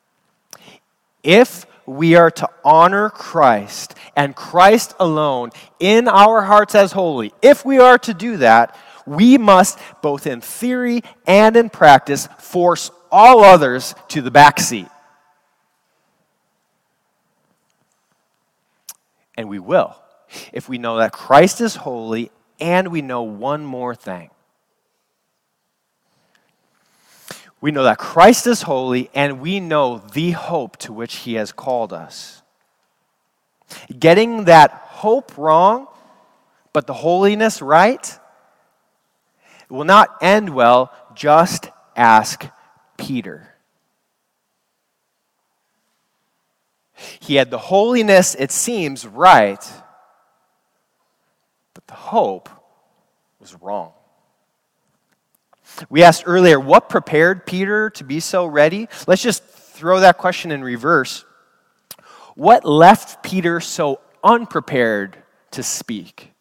If 1.24 1.66
we 1.86 2.16
are 2.16 2.30
to 2.32 2.50
honor 2.64 3.10
Christ 3.10 3.96
and 4.16 4.36
Christ 4.36 4.94
alone 5.00 5.52
in 5.80 6.08
our 6.08 6.42
hearts 6.42 6.76
as 6.76 6.92
holy, 6.92 7.34
if 7.42 7.66
we 7.66 7.80
are 7.80 7.98
to 8.00 8.14
do 8.14 8.38
that, 8.38 8.78
we 9.06 9.38
must, 9.38 9.80
both 10.02 10.28
in 10.28 10.42
theory 10.42 11.04
and 11.26 11.56
in 11.56 11.70
practice, 11.70 12.28
force 12.38 12.92
all 13.12 13.44
others 13.44 13.96
to 14.10 14.22
the 14.22 14.30
back 14.30 14.60
seat. 14.60 14.90
And 19.41 19.49
we 19.49 19.58
will 19.58 19.95
if 20.54 20.69
we 20.69 20.77
know 20.77 20.97
that 20.97 21.12
Christ 21.12 21.62
is 21.62 21.75
holy 21.75 22.32
and 22.60 22.89
we 22.89 23.01
know 23.01 23.23
one 23.23 23.65
more 23.65 23.95
thing. 23.95 24.30
We 27.60 27.71
know 27.71 27.84
that 27.84 27.97
Christ 27.97 28.45
is 28.45 28.62
holy 28.62 29.10
and 29.15 29.41
we 29.41 29.60
know 29.60 29.97
the 29.97 30.32
hope 30.32 30.77
to 30.77 30.93
which 30.93 31.15
he 31.17 31.34
has 31.34 31.51
called 31.51 31.91
us. 31.91 32.43
Getting 33.99 34.45
that 34.45 34.71
hope 34.71 35.36
wrong, 35.39 35.88
but 36.71 36.86
the 36.86 36.93
holiness 36.93 37.63
right, 37.63 38.19
will 39.69 39.86
not 39.86 40.17
end 40.21 40.54
well. 40.54 40.93
Just 41.15 41.69
ask 41.95 42.45
Peter. 42.95 43.51
He 47.20 47.36
had 47.36 47.52
the 47.52 47.58
holiness, 47.58 48.36
it 48.36 48.52
seems, 48.52 49.06
right, 49.06 49.64
but 51.74 51.88
the 51.88 51.94
hope 51.94 52.50
was 53.40 53.56
wrong. 53.62 53.94
We 55.90 56.04
asked 56.04 56.24
earlier, 56.26 56.60
what 56.60 56.90
prepared 56.90 57.46
Peter 57.46 57.90
to 57.92 58.04
be 58.04 58.20
so 58.20 58.46
ready? 58.46 58.88
Let's 59.08 59.22
just 59.22 59.44
throw 59.44 60.02
that 60.02 60.18
question 60.18 60.52
in 60.52 60.64
reverse. 60.64 61.26
What 62.36 62.66
left 62.66 63.24
Peter 63.24 63.60
so 63.60 64.00
unprepared 64.24 65.18
to 65.52 65.64
speak? 65.64 66.32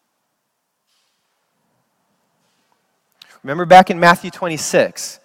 Remember 3.43 3.65
back 3.65 3.89
in 3.89 3.99
Matthew 3.99 4.29
26, 4.29 5.19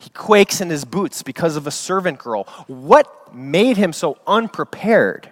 he 0.00 0.08
quakes 0.10 0.62
in 0.62 0.70
his 0.70 0.86
boots 0.86 1.22
because 1.22 1.56
of 1.56 1.66
a 1.66 1.70
servant 1.70 2.18
girl. 2.18 2.44
What 2.66 3.34
made 3.34 3.76
him 3.76 3.92
so 3.92 4.18
unprepared 4.26 5.30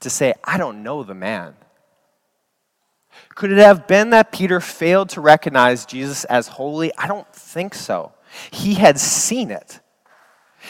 to 0.00 0.10
say, 0.10 0.34
I 0.44 0.58
don't 0.58 0.82
know 0.82 1.02
the 1.02 1.14
man? 1.14 1.54
Could 3.34 3.52
it 3.52 3.58
have 3.58 3.86
been 3.86 4.10
that 4.10 4.32
Peter 4.32 4.60
failed 4.60 5.08
to 5.10 5.22
recognize 5.22 5.86
Jesus 5.86 6.24
as 6.24 6.46
holy? 6.46 6.92
I 6.98 7.06
don't 7.06 7.26
think 7.34 7.74
so. 7.74 8.12
He 8.50 8.74
had 8.74 9.00
seen 9.00 9.50
it. 9.50 9.80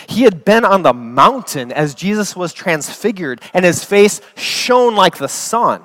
He 0.09 0.23
had 0.23 0.45
been 0.45 0.65
on 0.65 0.83
the 0.83 0.95
mountain 0.95 1.73
as 1.73 1.97
Jesus 1.97 2.37
was 2.37 2.53
transfigured, 2.53 3.41
and 3.53 3.65
his 3.65 3.83
face 3.83 4.21
shone 4.37 4.95
like 4.95 5.19
the 5.19 5.29
sun. 5.29 5.83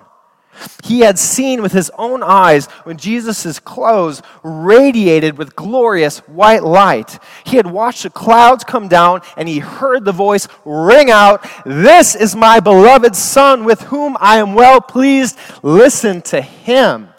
He 0.84 1.02
had 1.02 1.20
seen 1.20 1.62
with 1.62 1.72
his 1.72 1.92
own 1.98 2.24
eyes 2.24 2.66
when 2.84 2.98
Jesus' 2.98 3.60
clothes 3.60 4.22
radiated 4.44 5.38
with 5.38 5.56
glorious 5.56 6.20
white 6.20 6.64
light. 6.64 7.20
He 7.46 7.58
had 7.58 7.68
watched 7.68 8.04
the 8.04 8.10
clouds 8.10 8.64
come 8.64 8.88
down 8.88 9.22
and 9.38 9.48
he 9.48 9.60
heard 9.60 10.06
the 10.06 10.12
voice 10.12 10.48
ring 10.66 11.10
out, 11.12 11.46
This 11.66 12.16
is 12.16 12.36
my 12.36 12.60
beloved 12.60 13.16
Son 13.16 13.66
with 13.66 13.82
whom 13.84 14.18
I 14.20 14.38
am 14.38 14.56
well 14.56 14.82
pleased. 14.82 15.38
Listen 15.64 16.22
to 16.24 16.42
him. 16.42 17.10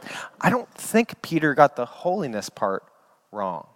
I 0.41 0.51
don't 0.51 0.73
think 0.75 1.21
Peter 1.23 1.55
got 1.55 1.77
the 1.77 1.87
holiness 1.87 2.49
part 2.49 2.85
wrong. 3.31 3.67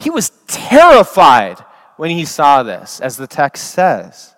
He 0.00 0.10
was 0.10 0.30
terrified 0.46 1.58
when 1.96 2.10
he 2.10 2.24
saw 2.24 2.62
this, 2.62 3.00
as 3.00 3.16
the 3.16 3.26
text 3.26 3.70
says. 3.70 4.33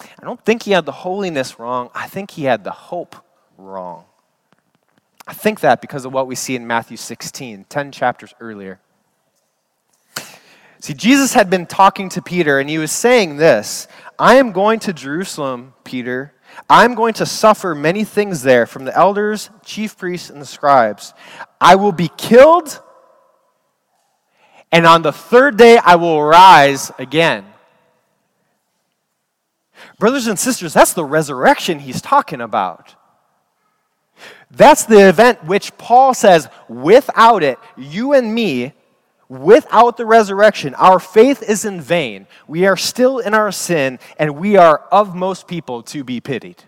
I 0.00 0.24
don't 0.24 0.42
think 0.44 0.62
he 0.62 0.72
had 0.72 0.86
the 0.86 0.92
holiness 0.92 1.58
wrong. 1.58 1.90
I 1.94 2.06
think 2.08 2.30
he 2.30 2.44
had 2.44 2.64
the 2.64 2.70
hope 2.70 3.16
wrong. 3.56 4.04
I 5.26 5.32
think 5.32 5.60
that 5.60 5.80
because 5.80 6.04
of 6.04 6.12
what 6.12 6.26
we 6.26 6.34
see 6.34 6.54
in 6.54 6.66
Matthew 6.66 6.96
16, 6.96 7.66
10 7.68 7.92
chapters 7.92 8.34
earlier. 8.40 8.78
See, 10.80 10.94
Jesus 10.94 11.34
had 11.34 11.50
been 11.50 11.66
talking 11.66 12.08
to 12.10 12.22
Peter, 12.22 12.60
and 12.60 12.70
he 12.70 12.78
was 12.78 12.92
saying 12.92 13.38
this 13.38 13.88
I 14.18 14.36
am 14.36 14.52
going 14.52 14.78
to 14.80 14.92
Jerusalem, 14.92 15.74
Peter. 15.84 16.32
I'm 16.70 16.94
going 16.94 17.14
to 17.14 17.26
suffer 17.26 17.74
many 17.74 18.04
things 18.04 18.42
there 18.42 18.66
from 18.66 18.84
the 18.84 18.96
elders, 18.96 19.50
chief 19.64 19.98
priests, 19.98 20.30
and 20.30 20.40
the 20.40 20.46
scribes. 20.46 21.12
I 21.60 21.74
will 21.74 21.92
be 21.92 22.08
killed, 22.16 22.80
and 24.70 24.86
on 24.86 25.02
the 25.02 25.12
third 25.12 25.56
day 25.56 25.78
I 25.78 25.96
will 25.96 26.22
rise 26.22 26.92
again. 26.98 27.44
Brothers 29.98 30.26
and 30.26 30.38
sisters, 30.38 30.74
that's 30.74 30.92
the 30.92 31.04
resurrection 31.04 31.78
he's 31.78 32.02
talking 32.02 32.40
about. 32.40 32.94
That's 34.50 34.84
the 34.84 35.08
event 35.08 35.44
which 35.44 35.76
Paul 35.78 36.14
says, 36.14 36.48
without 36.68 37.42
it, 37.42 37.58
you 37.76 38.12
and 38.12 38.34
me, 38.34 38.72
without 39.28 39.96
the 39.96 40.06
resurrection, 40.06 40.74
our 40.74 40.98
faith 40.98 41.42
is 41.42 41.64
in 41.64 41.80
vain. 41.80 42.26
We 42.46 42.66
are 42.66 42.76
still 42.76 43.18
in 43.18 43.34
our 43.34 43.50
sin, 43.50 43.98
and 44.18 44.36
we 44.36 44.56
are 44.56 44.84
of 44.92 45.14
most 45.14 45.48
people 45.48 45.82
to 45.84 46.04
be 46.04 46.20
pitied. 46.20 46.62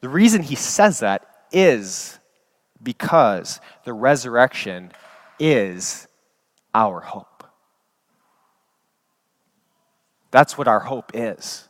The 0.00 0.08
reason 0.08 0.42
he 0.42 0.54
says 0.54 1.00
that 1.00 1.26
is 1.50 2.18
because 2.82 3.60
the 3.84 3.92
resurrection 3.92 4.92
is 5.38 6.06
our 6.74 7.00
hope. 7.00 7.33
That's 10.34 10.58
what 10.58 10.66
our 10.66 10.80
hope 10.80 11.12
is. 11.14 11.68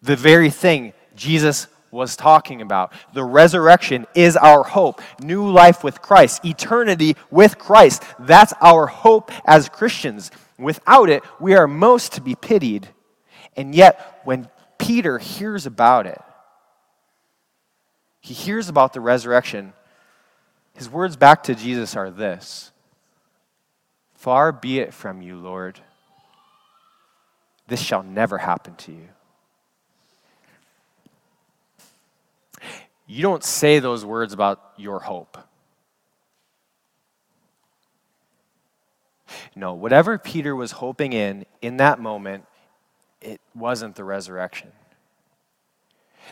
The 0.00 0.16
very 0.16 0.48
thing 0.48 0.94
Jesus 1.14 1.66
was 1.90 2.16
talking 2.16 2.62
about. 2.62 2.94
The 3.12 3.24
resurrection 3.24 4.06
is 4.14 4.38
our 4.38 4.62
hope. 4.62 5.02
New 5.20 5.46
life 5.50 5.84
with 5.84 6.00
Christ, 6.00 6.46
eternity 6.46 7.14
with 7.30 7.58
Christ. 7.58 8.02
That's 8.18 8.54
our 8.62 8.86
hope 8.86 9.30
as 9.44 9.68
Christians. 9.68 10.30
Without 10.58 11.10
it, 11.10 11.22
we 11.38 11.54
are 11.54 11.68
most 11.68 12.14
to 12.14 12.22
be 12.22 12.34
pitied. 12.34 12.88
And 13.54 13.74
yet, 13.74 14.22
when 14.24 14.48
Peter 14.78 15.18
hears 15.18 15.66
about 15.66 16.06
it, 16.06 16.22
he 18.22 18.32
hears 18.32 18.70
about 18.70 18.94
the 18.94 19.00
resurrection. 19.02 19.74
His 20.72 20.88
words 20.88 21.16
back 21.16 21.42
to 21.42 21.54
Jesus 21.54 21.96
are 21.96 22.10
this 22.10 22.72
Far 24.14 24.52
be 24.52 24.78
it 24.78 24.94
from 24.94 25.20
you, 25.20 25.36
Lord. 25.36 25.82
This 27.66 27.80
shall 27.80 28.02
never 28.02 28.38
happen 28.38 28.74
to 28.76 28.92
you. 28.92 29.08
You 33.06 33.22
don't 33.22 33.44
say 33.44 33.78
those 33.78 34.04
words 34.04 34.32
about 34.32 34.60
your 34.76 35.00
hope. 35.00 35.38
No, 39.54 39.74
whatever 39.74 40.18
Peter 40.18 40.54
was 40.54 40.72
hoping 40.72 41.12
in 41.12 41.46
in 41.62 41.78
that 41.78 42.00
moment, 42.00 42.44
it 43.20 43.40
wasn't 43.54 43.96
the 43.96 44.04
resurrection. 44.04 44.70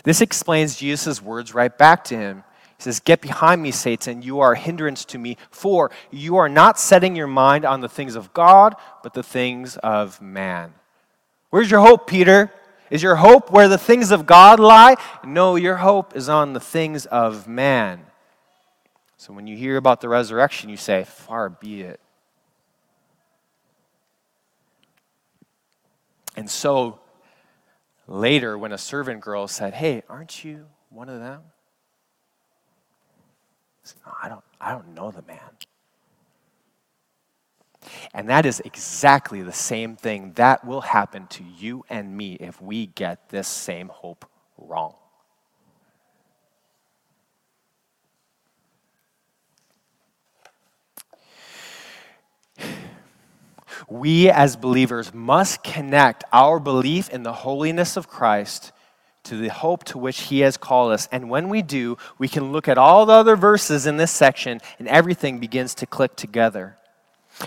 This 0.02 0.20
explains 0.20 0.76
Jesus' 0.76 1.22
words 1.22 1.54
right 1.54 1.76
back 1.76 2.04
to 2.04 2.16
him. 2.16 2.44
He 2.76 2.82
says, 2.82 3.00
Get 3.00 3.20
behind 3.20 3.62
me, 3.62 3.70
Satan. 3.70 4.22
You 4.22 4.40
are 4.40 4.52
a 4.52 4.58
hindrance 4.58 5.04
to 5.06 5.18
me, 5.18 5.36
for 5.50 5.90
you 6.10 6.36
are 6.36 6.48
not 6.48 6.78
setting 6.78 7.14
your 7.14 7.28
mind 7.28 7.64
on 7.64 7.80
the 7.80 7.88
things 7.88 8.16
of 8.16 8.32
God, 8.32 8.74
but 9.02 9.14
the 9.14 9.22
things 9.22 9.76
of 9.78 10.20
man. 10.20 10.74
Where's 11.54 11.70
your 11.70 11.82
hope, 11.82 12.08
Peter? 12.08 12.50
Is 12.90 13.00
your 13.00 13.14
hope 13.14 13.52
where 13.52 13.68
the 13.68 13.78
things 13.78 14.10
of 14.10 14.26
God 14.26 14.58
lie? 14.58 14.96
No, 15.22 15.54
your 15.54 15.76
hope 15.76 16.16
is 16.16 16.28
on 16.28 16.52
the 16.52 16.58
things 16.58 17.06
of 17.06 17.46
man. 17.46 18.06
So 19.18 19.32
when 19.32 19.46
you 19.46 19.56
hear 19.56 19.76
about 19.76 20.00
the 20.00 20.08
resurrection, 20.08 20.68
you 20.68 20.76
say, 20.76 21.04
Far 21.04 21.48
be 21.48 21.82
it. 21.82 22.00
And 26.34 26.50
so 26.50 26.98
later, 28.08 28.58
when 28.58 28.72
a 28.72 28.78
servant 28.78 29.20
girl 29.20 29.46
said, 29.46 29.74
Hey, 29.74 30.02
aren't 30.08 30.44
you 30.44 30.66
one 30.90 31.08
of 31.08 31.20
them? 31.20 31.40
I, 33.84 33.84
said, 33.84 33.98
no, 34.04 34.12
I, 34.20 34.28
don't, 34.28 34.44
I 34.60 34.72
don't 34.72 34.92
know 34.92 35.12
the 35.12 35.22
man. 35.22 35.38
And 38.12 38.28
that 38.28 38.46
is 38.46 38.60
exactly 38.64 39.42
the 39.42 39.52
same 39.52 39.96
thing 39.96 40.32
that 40.34 40.64
will 40.64 40.80
happen 40.80 41.26
to 41.28 41.44
you 41.44 41.84
and 41.88 42.16
me 42.16 42.34
if 42.34 42.60
we 42.60 42.86
get 42.86 43.28
this 43.28 43.48
same 43.48 43.88
hope 43.88 44.24
wrong. 44.58 44.94
We 53.88 54.30
as 54.30 54.56
believers 54.56 55.12
must 55.12 55.62
connect 55.62 56.24
our 56.32 56.58
belief 56.58 57.10
in 57.10 57.22
the 57.22 57.32
holiness 57.32 57.96
of 57.96 58.08
Christ 58.08 58.72
to 59.24 59.36
the 59.36 59.48
hope 59.48 59.84
to 59.84 59.98
which 59.98 60.22
he 60.22 60.40
has 60.40 60.56
called 60.56 60.92
us. 60.92 61.08
And 61.10 61.30
when 61.30 61.48
we 61.48 61.62
do, 61.62 61.96
we 62.18 62.28
can 62.28 62.52
look 62.52 62.68
at 62.68 62.78
all 62.78 63.06
the 63.06 63.14
other 63.14 63.36
verses 63.36 63.86
in 63.86 63.96
this 63.96 64.12
section 64.12 64.60
and 64.78 64.86
everything 64.88 65.38
begins 65.38 65.74
to 65.76 65.86
click 65.86 66.14
together. 66.16 66.76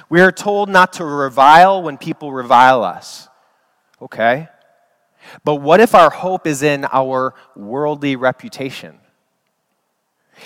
We 0.09 0.21
are 0.21 0.31
told 0.31 0.69
not 0.69 0.93
to 0.93 1.05
revile 1.05 1.81
when 1.81 1.97
people 1.97 2.31
revile 2.31 2.83
us. 2.83 3.27
Okay? 4.01 4.47
But 5.43 5.55
what 5.55 5.79
if 5.79 5.95
our 5.95 6.09
hope 6.09 6.47
is 6.47 6.63
in 6.63 6.85
our 6.91 7.33
worldly 7.55 8.15
reputation? 8.15 8.99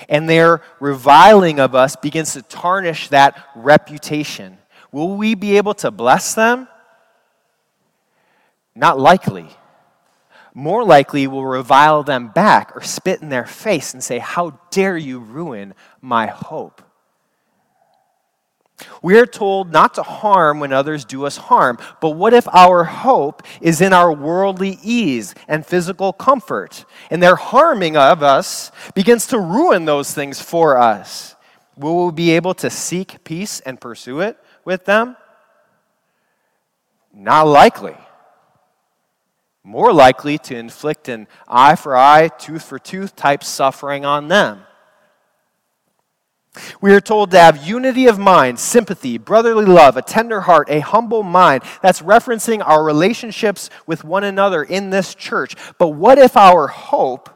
And 0.08 0.30
their 0.30 0.62
reviling 0.80 1.60
of 1.60 1.76
us 1.76 1.96
begins 1.96 2.34
to 2.34 2.42
tarnish 2.42 3.10
that 3.10 3.38
reputation. 3.56 4.58
Will 4.92 5.16
we 5.16 5.36
be 5.36 5.58
able 5.58 5.74
to 5.76 5.92
bless 5.92 6.34
them? 6.34 6.68
Not 8.74 9.00
likely. 9.00 9.48
More 10.54 10.84
likely, 10.84 11.28
we'll 11.28 11.46
revile 11.46 12.04
them 12.04 12.30
back 12.30 12.76
or 12.76 12.82
spit 12.82 13.22
in 13.22 13.30
their 13.30 13.46
face 13.46 13.94
and 13.94 14.04
say, 14.04 14.20
How 14.20 14.60
dare 14.70 14.98
you 14.98 15.20
ruin 15.20 15.74
my 16.02 16.28
hope? 16.28 16.82
We 19.02 19.18
are 19.20 19.26
told 19.26 19.72
not 19.72 19.94
to 19.96 20.04
harm 20.04 20.60
when 20.60 20.74
others 20.74 21.06
do 21.06 21.26
us 21.26 21.38
harm. 21.38 21.78
But 22.00 22.12
what 22.12 22.34
if 22.34 22.48
our 22.54 22.84
hope 22.84 23.44
is 23.60 23.82
in 23.82 23.94
our 23.94 24.12
worldly 24.12 24.80
ease 24.84 25.36
and 25.48 25.66
physical 25.66 26.14
comfort, 26.14 26.86
and 27.10 27.22
their 27.22 27.36
harming 27.36 27.98
of 27.98 28.24
us 28.24 28.72
begins 28.94 29.28
to 29.28 29.40
ruin 29.40 29.86
those 29.86 30.14
things 30.14 30.42
for 30.42 30.78
us? 30.78 31.36
Will 31.78 32.08
we 32.08 32.12
be 32.12 32.32
able 32.32 32.54
to 32.56 32.70
seek 32.70 33.24
peace 33.24 33.60
and 33.62 33.80
pursue 33.80 34.22
it 34.22 34.38
with 34.66 34.86
them? 34.86 35.16
Not 37.14 37.48
likely. 37.48 37.96
More 39.64 39.94
likely 39.94 40.38
to 40.40 40.56
inflict 40.56 41.08
an 41.08 41.28
eye 41.48 41.76
for 41.76 41.96
eye, 41.96 42.30
tooth 42.30 42.64
for 42.64 42.80
tooth 42.80 43.16
type 43.16 43.44
suffering 43.44 44.06
on 44.06 44.28
them. 44.28 44.64
We 46.82 46.94
are 46.94 47.00
told 47.00 47.32
to 47.32 47.40
have 47.40 47.66
unity 47.66 48.08
of 48.08 48.20
mind, 48.20 48.60
sympathy, 48.60 49.18
brotherly 49.18 49.66
love, 49.66 49.96
a 49.96 50.02
tender 50.02 50.42
heart, 50.42 50.70
a 50.70 50.82
humble 50.82 51.24
mind. 51.24 51.64
That's 51.82 52.02
referencing 52.02 52.62
our 52.66 52.84
relationships 52.84 53.70
with 53.88 54.04
one 54.04 54.26
another 54.26 54.62
in 54.62 54.90
this 54.90 55.16
church. 55.16 55.56
But 55.78 55.90
what 55.90 56.18
if 56.18 56.36
our 56.36 56.68
hope 56.68 57.30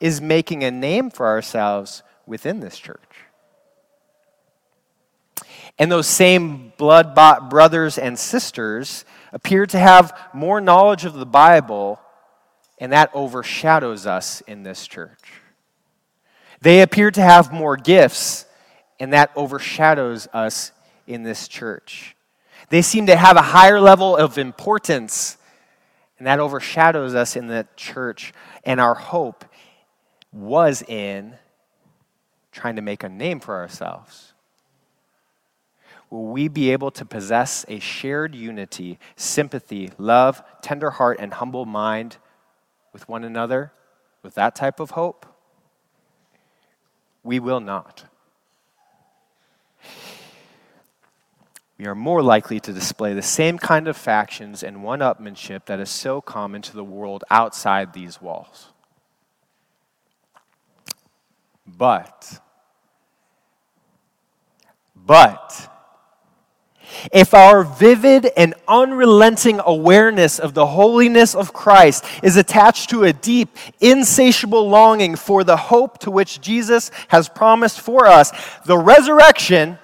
is 0.00 0.20
making 0.20 0.64
a 0.64 0.70
name 0.70 1.10
for 1.10 1.26
ourselves 1.26 2.02
within 2.26 2.60
this 2.60 2.78
church? 2.78 3.00
And 5.78 5.90
those 5.90 6.06
same 6.06 6.74
blood 6.76 7.14
bought 7.14 7.48
brothers 7.48 7.96
and 7.96 8.18
sisters 8.18 9.06
appear 9.32 9.64
to 9.64 9.78
have 9.78 10.12
more 10.34 10.60
knowledge 10.60 11.06
of 11.06 11.14
the 11.14 11.24
Bible, 11.24 11.98
and 12.78 12.92
that 12.92 13.10
overshadows 13.14 14.06
us 14.06 14.42
in 14.42 14.62
this 14.62 14.86
church. 14.86 15.39
They 16.60 16.82
appear 16.82 17.10
to 17.10 17.22
have 17.22 17.52
more 17.52 17.76
gifts, 17.76 18.46
and 18.98 19.12
that 19.12 19.30
overshadows 19.34 20.28
us 20.32 20.72
in 21.06 21.22
this 21.22 21.48
church. 21.48 22.16
They 22.68 22.82
seem 22.82 23.06
to 23.06 23.16
have 23.16 23.36
a 23.36 23.42
higher 23.42 23.80
level 23.80 24.16
of 24.16 24.38
importance, 24.38 25.38
and 26.18 26.26
that 26.26 26.38
overshadows 26.38 27.14
us 27.14 27.34
in 27.34 27.46
the 27.46 27.66
church. 27.76 28.32
And 28.64 28.78
our 28.80 28.94
hope 28.94 29.44
was 30.32 30.82
in 30.82 31.36
trying 32.52 32.76
to 32.76 32.82
make 32.82 33.02
a 33.02 33.08
name 33.08 33.40
for 33.40 33.56
ourselves. 33.56 34.34
Will 36.10 36.26
we 36.26 36.48
be 36.48 36.72
able 36.72 36.90
to 36.90 37.04
possess 37.04 37.64
a 37.68 37.78
shared 37.78 38.34
unity, 38.34 38.98
sympathy, 39.14 39.92
love, 39.96 40.42
tender 40.60 40.90
heart, 40.90 41.18
and 41.20 41.32
humble 41.32 41.64
mind 41.64 42.16
with 42.92 43.08
one 43.08 43.24
another 43.24 43.72
with 44.22 44.34
that 44.34 44.56
type 44.56 44.80
of 44.80 44.90
hope? 44.90 45.24
We 47.22 47.38
will 47.38 47.60
not. 47.60 48.04
We 51.80 51.86
are 51.86 51.94
more 51.94 52.22
likely 52.22 52.60
to 52.60 52.74
display 52.74 53.14
the 53.14 53.22
same 53.22 53.56
kind 53.56 53.88
of 53.88 53.96
factions 53.96 54.62
and 54.62 54.84
one 54.84 54.98
upmanship 54.98 55.64
that 55.64 55.80
is 55.80 55.88
so 55.88 56.20
common 56.20 56.60
to 56.60 56.74
the 56.74 56.84
world 56.84 57.24
outside 57.30 57.94
these 57.94 58.20
walls. 58.20 58.68
But, 61.66 62.40
but, 64.94 65.79
if 67.12 67.34
our 67.34 67.64
vivid 67.64 68.30
and 68.36 68.54
unrelenting 68.66 69.60
awareness 69.64 70.38
of 70.38 70.54
the 70.54 70.66
holiness 70.66 71.34
of 71.34 71.52
Christ 71.52 72.04
is 72.22 72.36
attached 72.36 72.90
to 72.90 73.04
a 73.04 73.12
deep, 73.12 73.56
insatiable 73.80 74.68
longing 74.68 75.16
for 75.16 75.44
the 75.44 75.56
hope 75.56 75.98
to 76.00 76.10
which 76.10 76.40
Jesus 76.40 76.90
has 77.08 77.28
promised 77.28 77.80
for 77.80 78.06
us, 78.06 78.32
the 78.64 78.78
resurrection, 78.78 79.78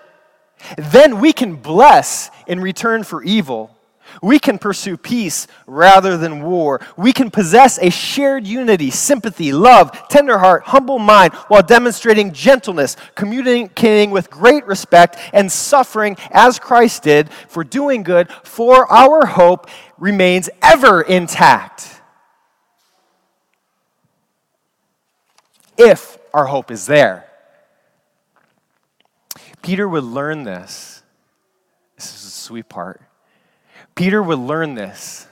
then 0.77 1.21
we 1.21 1.33
can 1.33 1.57
bless 1.57 2.31
in 2.47 2.61
return 2.61 3.05
for 3.05 3.23
evil 3.23 3.76
we 4.22 4.38
can 4.38 4.59
pursue 4.59 4.96
peace 4.96 5.46
rather 5.66 6.16
than 6.16 6.42
war. 6.42 6.81
We 6.96 7.12
can 7.12 7.31
possess 7.31 7.79
a 7.79 7.90
shared 7.90 8.46
unity, 8.46 8.90
sympathy, 8.90 9.52
love, 9.52 10.09
tender 10.09 10.38
heart, 10.38 10.64
humble 10.64 10.98
mind, 10.98 11.35
while 11.48 11.62
demonstrating 11.62 12.33
gentleness, 12.33 12.96
communicating 13.14 14.11
with 14.11 14.31
great 14.31 14.66
respect, 14.66 15.16
and 15.33 15.50
suffering 15.50 16.16
as 16.31 16.59
Christ 16.59 17.02
did 17.02 17.31
for 17.31 17.64
doing 17.64 18.02
good, 18.02 18.31
for 18.42 18.90
our 18.92 19.26
hope 19.26 19.68
remains 19.98 20.48
ever 20.62 21.02
intact. 21.02 22.00
If 25.79 26.18
our 26.33 26.46
hope 26.46 26.70
is 26.70 26.87
there. 26.87 27.26
Peter 29.62 29.88
would 29.88 30.05
learn 30.05 30.44
this. 30.44 31.02
This 31.96 32.14
is 32.14 32.24
the 32.24 32.31
sweet 32.31 32.68
part 32.68 33.06
Peter 33.97 34.23
would 34.23 34.39
learn 34.39 34.75
this. 34.75 35.27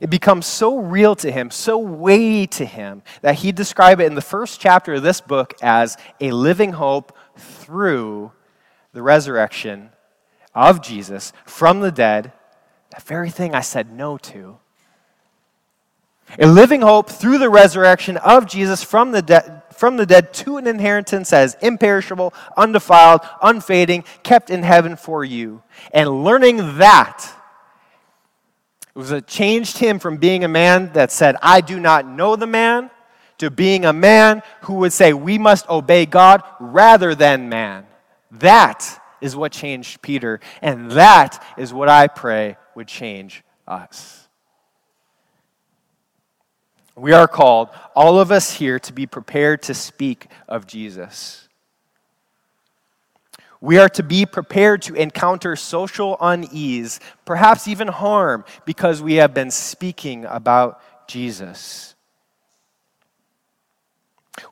It 0.00 0.08
becomes 0.08 0.46
so 0.46 0.78
real 0.78 1.14
to 1.16 1.30
him, 1.30 1.50
so 1.50 1.76
weighty 1.78 2.46
to 2.48 2.64
him, 2.64 3.02
that 3.20 3.36
he 3.36 3.52
described 3.52 4.00
it 4.00 4.06
in 4.06 4.14
the 4.14 4.22
first 4.22 4.60
chapter 4.60 4.94
of 4.94 5.02
this 5.02 5.20
book 5.20 5.54
as 5.62 5.98
a 6.20 6.32
living 6.32 6.72
hope 6.72 7.16
through 7.36 8.32
the 8.92 9.02
resurrection 9.02 9.90
of 10.54 10.82
Jesus 10.82 11.32
from 11.44 11.80
the 11.80 11.92
dead, 11.92 12.32
that 12.90 13.02
very 13.02 13.30
thing 13.30 13.54
I 13.54 13.60
said 13.60 13.92
no 13.92 14.16
to. 14.18 14.58
A 16.38 16.46
living 16.46 16.80
hope 16.80 17.10
through 17.10 17.38
the 17.38 17.50
resurrection 17.50 18.16
of 18.16 18.46
Jesus 18.46 18.82
from 18.82 19.12
the, 19.12 19.20
de- 19.20 19.59
from 19.80 19.96
the 19.96 20.04
dead 20.04 20.34
to 20.34 20.58
an 20.58 20.66
inheritance 20.66 21.32
is 21.32 21.56
imperishable, 21.62 22.34
undefiled, 22.54 23.22
unfading, 23.40 24.04
kept 24.22 24.50
in 24.50 24.62
heaven 24.62 24.94
for 24.94 25.24
you. 25.24 25.62
And 25.90 26.22
learning 26.22 26.76
that, 26.76 27.26
it 28.94 28.98
was 28.98 29.10
a 29.10 29.22
changed 29.22 29.78
him 29.78 29.98
from 29.98 30.18
being 30.18 30.44
a 30.44 30.48
man 30.48 30.92
that 30.92 31.10
said, 31.10 31.36
I 31.40 31.62
do 31.62 31.80
not 31.80 32.06
know 32.06 32.36
the 32.36 32.46
man, 32.46 32.90
to 33.38 33.50
being 33.50 33.86
a 33.86 33.92
man 33.94 34.42
who 34.64 34.74
would 34.74 34.92
say, 34.92 35.14
We 35.14 35.38
must 35.38 35.66
obey 35.70 36.04
God 36.04 36.42
rather 36.60 37.14
than 37.14 37.48
man. 37.48 37.86
That 38.32 39.00
is 39.22 39.34
what 39.34 39.50
changed 39.50 40.02
Peter, 40.02 40.40
and 40.60 40.90
that 40.90 41.42
is 41.56 41.72
what 41.72 41.88
I 41.88 42.06
pray 42.06 42.58
would 42.74 42.86
change 42.86 43.42
us. 43.66 44.19
We 47.00 47.14
are 47.14 47.26
called, 47.26 47.70
all 47.96 48.20
of 48.20 48.30
us 48.30 48.52
here, 48.52 48.78
to 48.80 48.92
be 48.92 49.06
prepared 49.06 49.62
to 49.62 49.74
speak 49.74 50.26
of 50.46 50.66
Jesus. 50.66 51.48
We 53.58 53.78
are 53.78 53.88
to 53.90 54.02
be 54.02 54.26
prepared 54.26 54.82
to 54.82 54.94
encounter 54.94 55.56
social 55.56 56.18
unease, 56.20 57.00
perhaps 57.24 57.66
even 57.66 57.88
harm, 57.88 58.44
because 58.66 59.00
we 59.00 59.14
have 59.14 59.32
been 59.32 59.50
speaking 59.50 60.26
about 60.26 60.82
Jesus. 61.08 61.94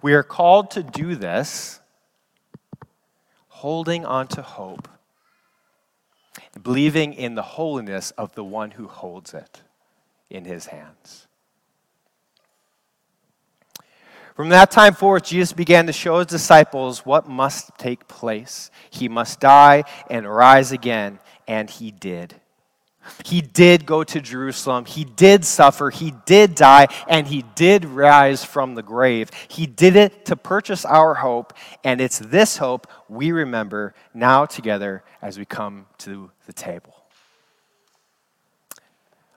We 0.01 0.15
are 0.15 0.23
called 0.23 0.71
to 0.71 0.83
do 0.83 1.17
this 1.17 1.81
holding 3.49 4.07
on 4.07 4.27
to 4.29 4.41
hope, 4.41 4.89
believing 6.63 7.13
in 7.13 7.35
the 7.35 7.43
holiness 7.43 8.11
of 8.13 8.35
the 8.35 8.45
one 8.45 8.71
who 8.71 8.89
holds 8.89 9.35
it 9.35 9.61
in 10.31 10.47
his 10.47 10.67
hands. 10.67 11.28
From 14.39 14.51
that 14.51 14.71
time 14.71 14.95
forth, 14.95 15.25
Jesus 15.25 15.53
began 15.53 15.89
to 15.89 15.93
show 15.93 16.19
his 16.19 16.29
disciples 16.29 17.05
what 17.05 17.29
must 17.29 17.77
take 17.77 18.07
place. 18.07 18.71
He 18.89 19.09
must 19.09 19.41
die 19.41 19.83
and 20.09 20.33
rise 20.33 20.71
again, 20.71 21.19
and 21.49 21.69
he 21.69 21.91
did. 21.91 22.37
He 23.25 23.41
did 23.41 23.85
go 23.85 24.05
to 24.05 24.21
Jerusalem. 24.21 24.85
He 24.85 25.03
did 25.03 25.45
suffer. 25.45 25.91
He 25.91 26.15
did 26.25 26.55
die, 26.55 26.87
and 27.09 27.27
he 27.27 27.43
did 27.57 27.85
rise 27.85 28.45
from 28.45 28.77
the 28.77 28.83
grave. 28.85 29.33
He 29.49 29.67
did 29.67 29.97
it 29.97 30.27
to 30.27 30.37
purchase 30.37 30.85
our 30.85 31.15
hope, 31.15 31.53
and 31.83 32.01
it's 32.01 32.21
this 32.21 32.59
hope 32.59 32.87
we 33.09 33.33
remember 33.33 33.93
now 34.15 34.47
together 34.47 35.03
as 35.21 35.37
we 35.37 35.47
come 35.47 35.87
to 35.99 36.31
the 36.47 36.53
table. 36.53 36.95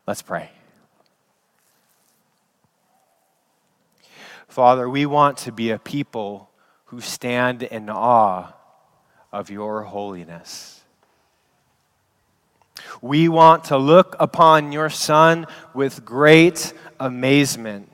Let's 0.06 0.22
pray. 0.22 0.52
Father, 4.52 4.90
we 4.90 5.06
want 5.06 5.38
to 5.38 5.52
be 5.54 5.72
a 5.72 5.80
people 5.80 6.50
who 6.88 7.00
stand 7.00 7.64
in 7.64 7.90
awe 7.90 8.52
of 9.32 9.50
your 9.50 9.84
holiness. 9.84 10.82
We 13.02 13.30
want 13.30 13.64
to 13.66 13.78
look 13.78 14.18
upon 14.20 14.74
your 14.74 14.90
Son 14.90 15.48
with 15.74 16.04
great 16.04 16.74
amazement. 17.00 17.90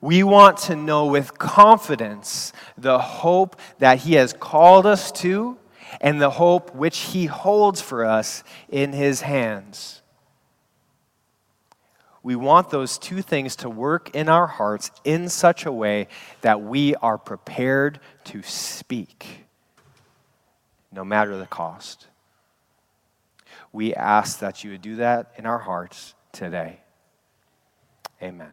We 0.00 0.22
want 0.22 0.58
to 0.58 0.76
know 0.76 1.06
with 1.06 1.36
confidence 1.36 2.52
the 2.78 3.00
hope 3.00 3.58
that 3.80 3.98
He 3.98 4.14
has 4.14 4.32
called 4.32 4.86
us 4.86 5.10
to 5.12 5.58
and 6.00 6.22
the 6.22 6.30
hope 6.30 6.72
which 6.72 6.98
He 6.98 7.26
holds 7.26 7.80
for 7.80 8.04
us 8.04 8.44
in 8.68 8.92
His 8.92 9.22
hands 9.22 9.99
we 12.22 12.36
want 12.36 12.70
those 12.70 12.98
two 12.98 13.22
things 13.22 13.56
to 13.56 13.70
work 13.70 14.14
in 14.14 14.28
our 14.28 14.46
hearts 14.46 14.90
in 15.04 15.28
such 15.28 15.64
a 15.64 15.72
way 15.72 16.08
that 16.42 16.60
we 16.60 16.94
are 16.96 17.16
prepared 17.16 18.00
to 18.24 18.42
speak, 18.42 19.46
no 20.92 21.04
matter 21.04 21.36
the 21.36 21.46
cost. 21.46 22.08
We 23.72 23.94
ask 23.94 24.40
that 24.40 24.64
you 24.64 24.72
would 24.72 24.82
do 24.82 24.96
that 24.96 25.32
in 25.38 25.46
our 25.46 25.58
hearts 25.58 26.14
today. 26.32 26.80
Amen. 28.22 28.52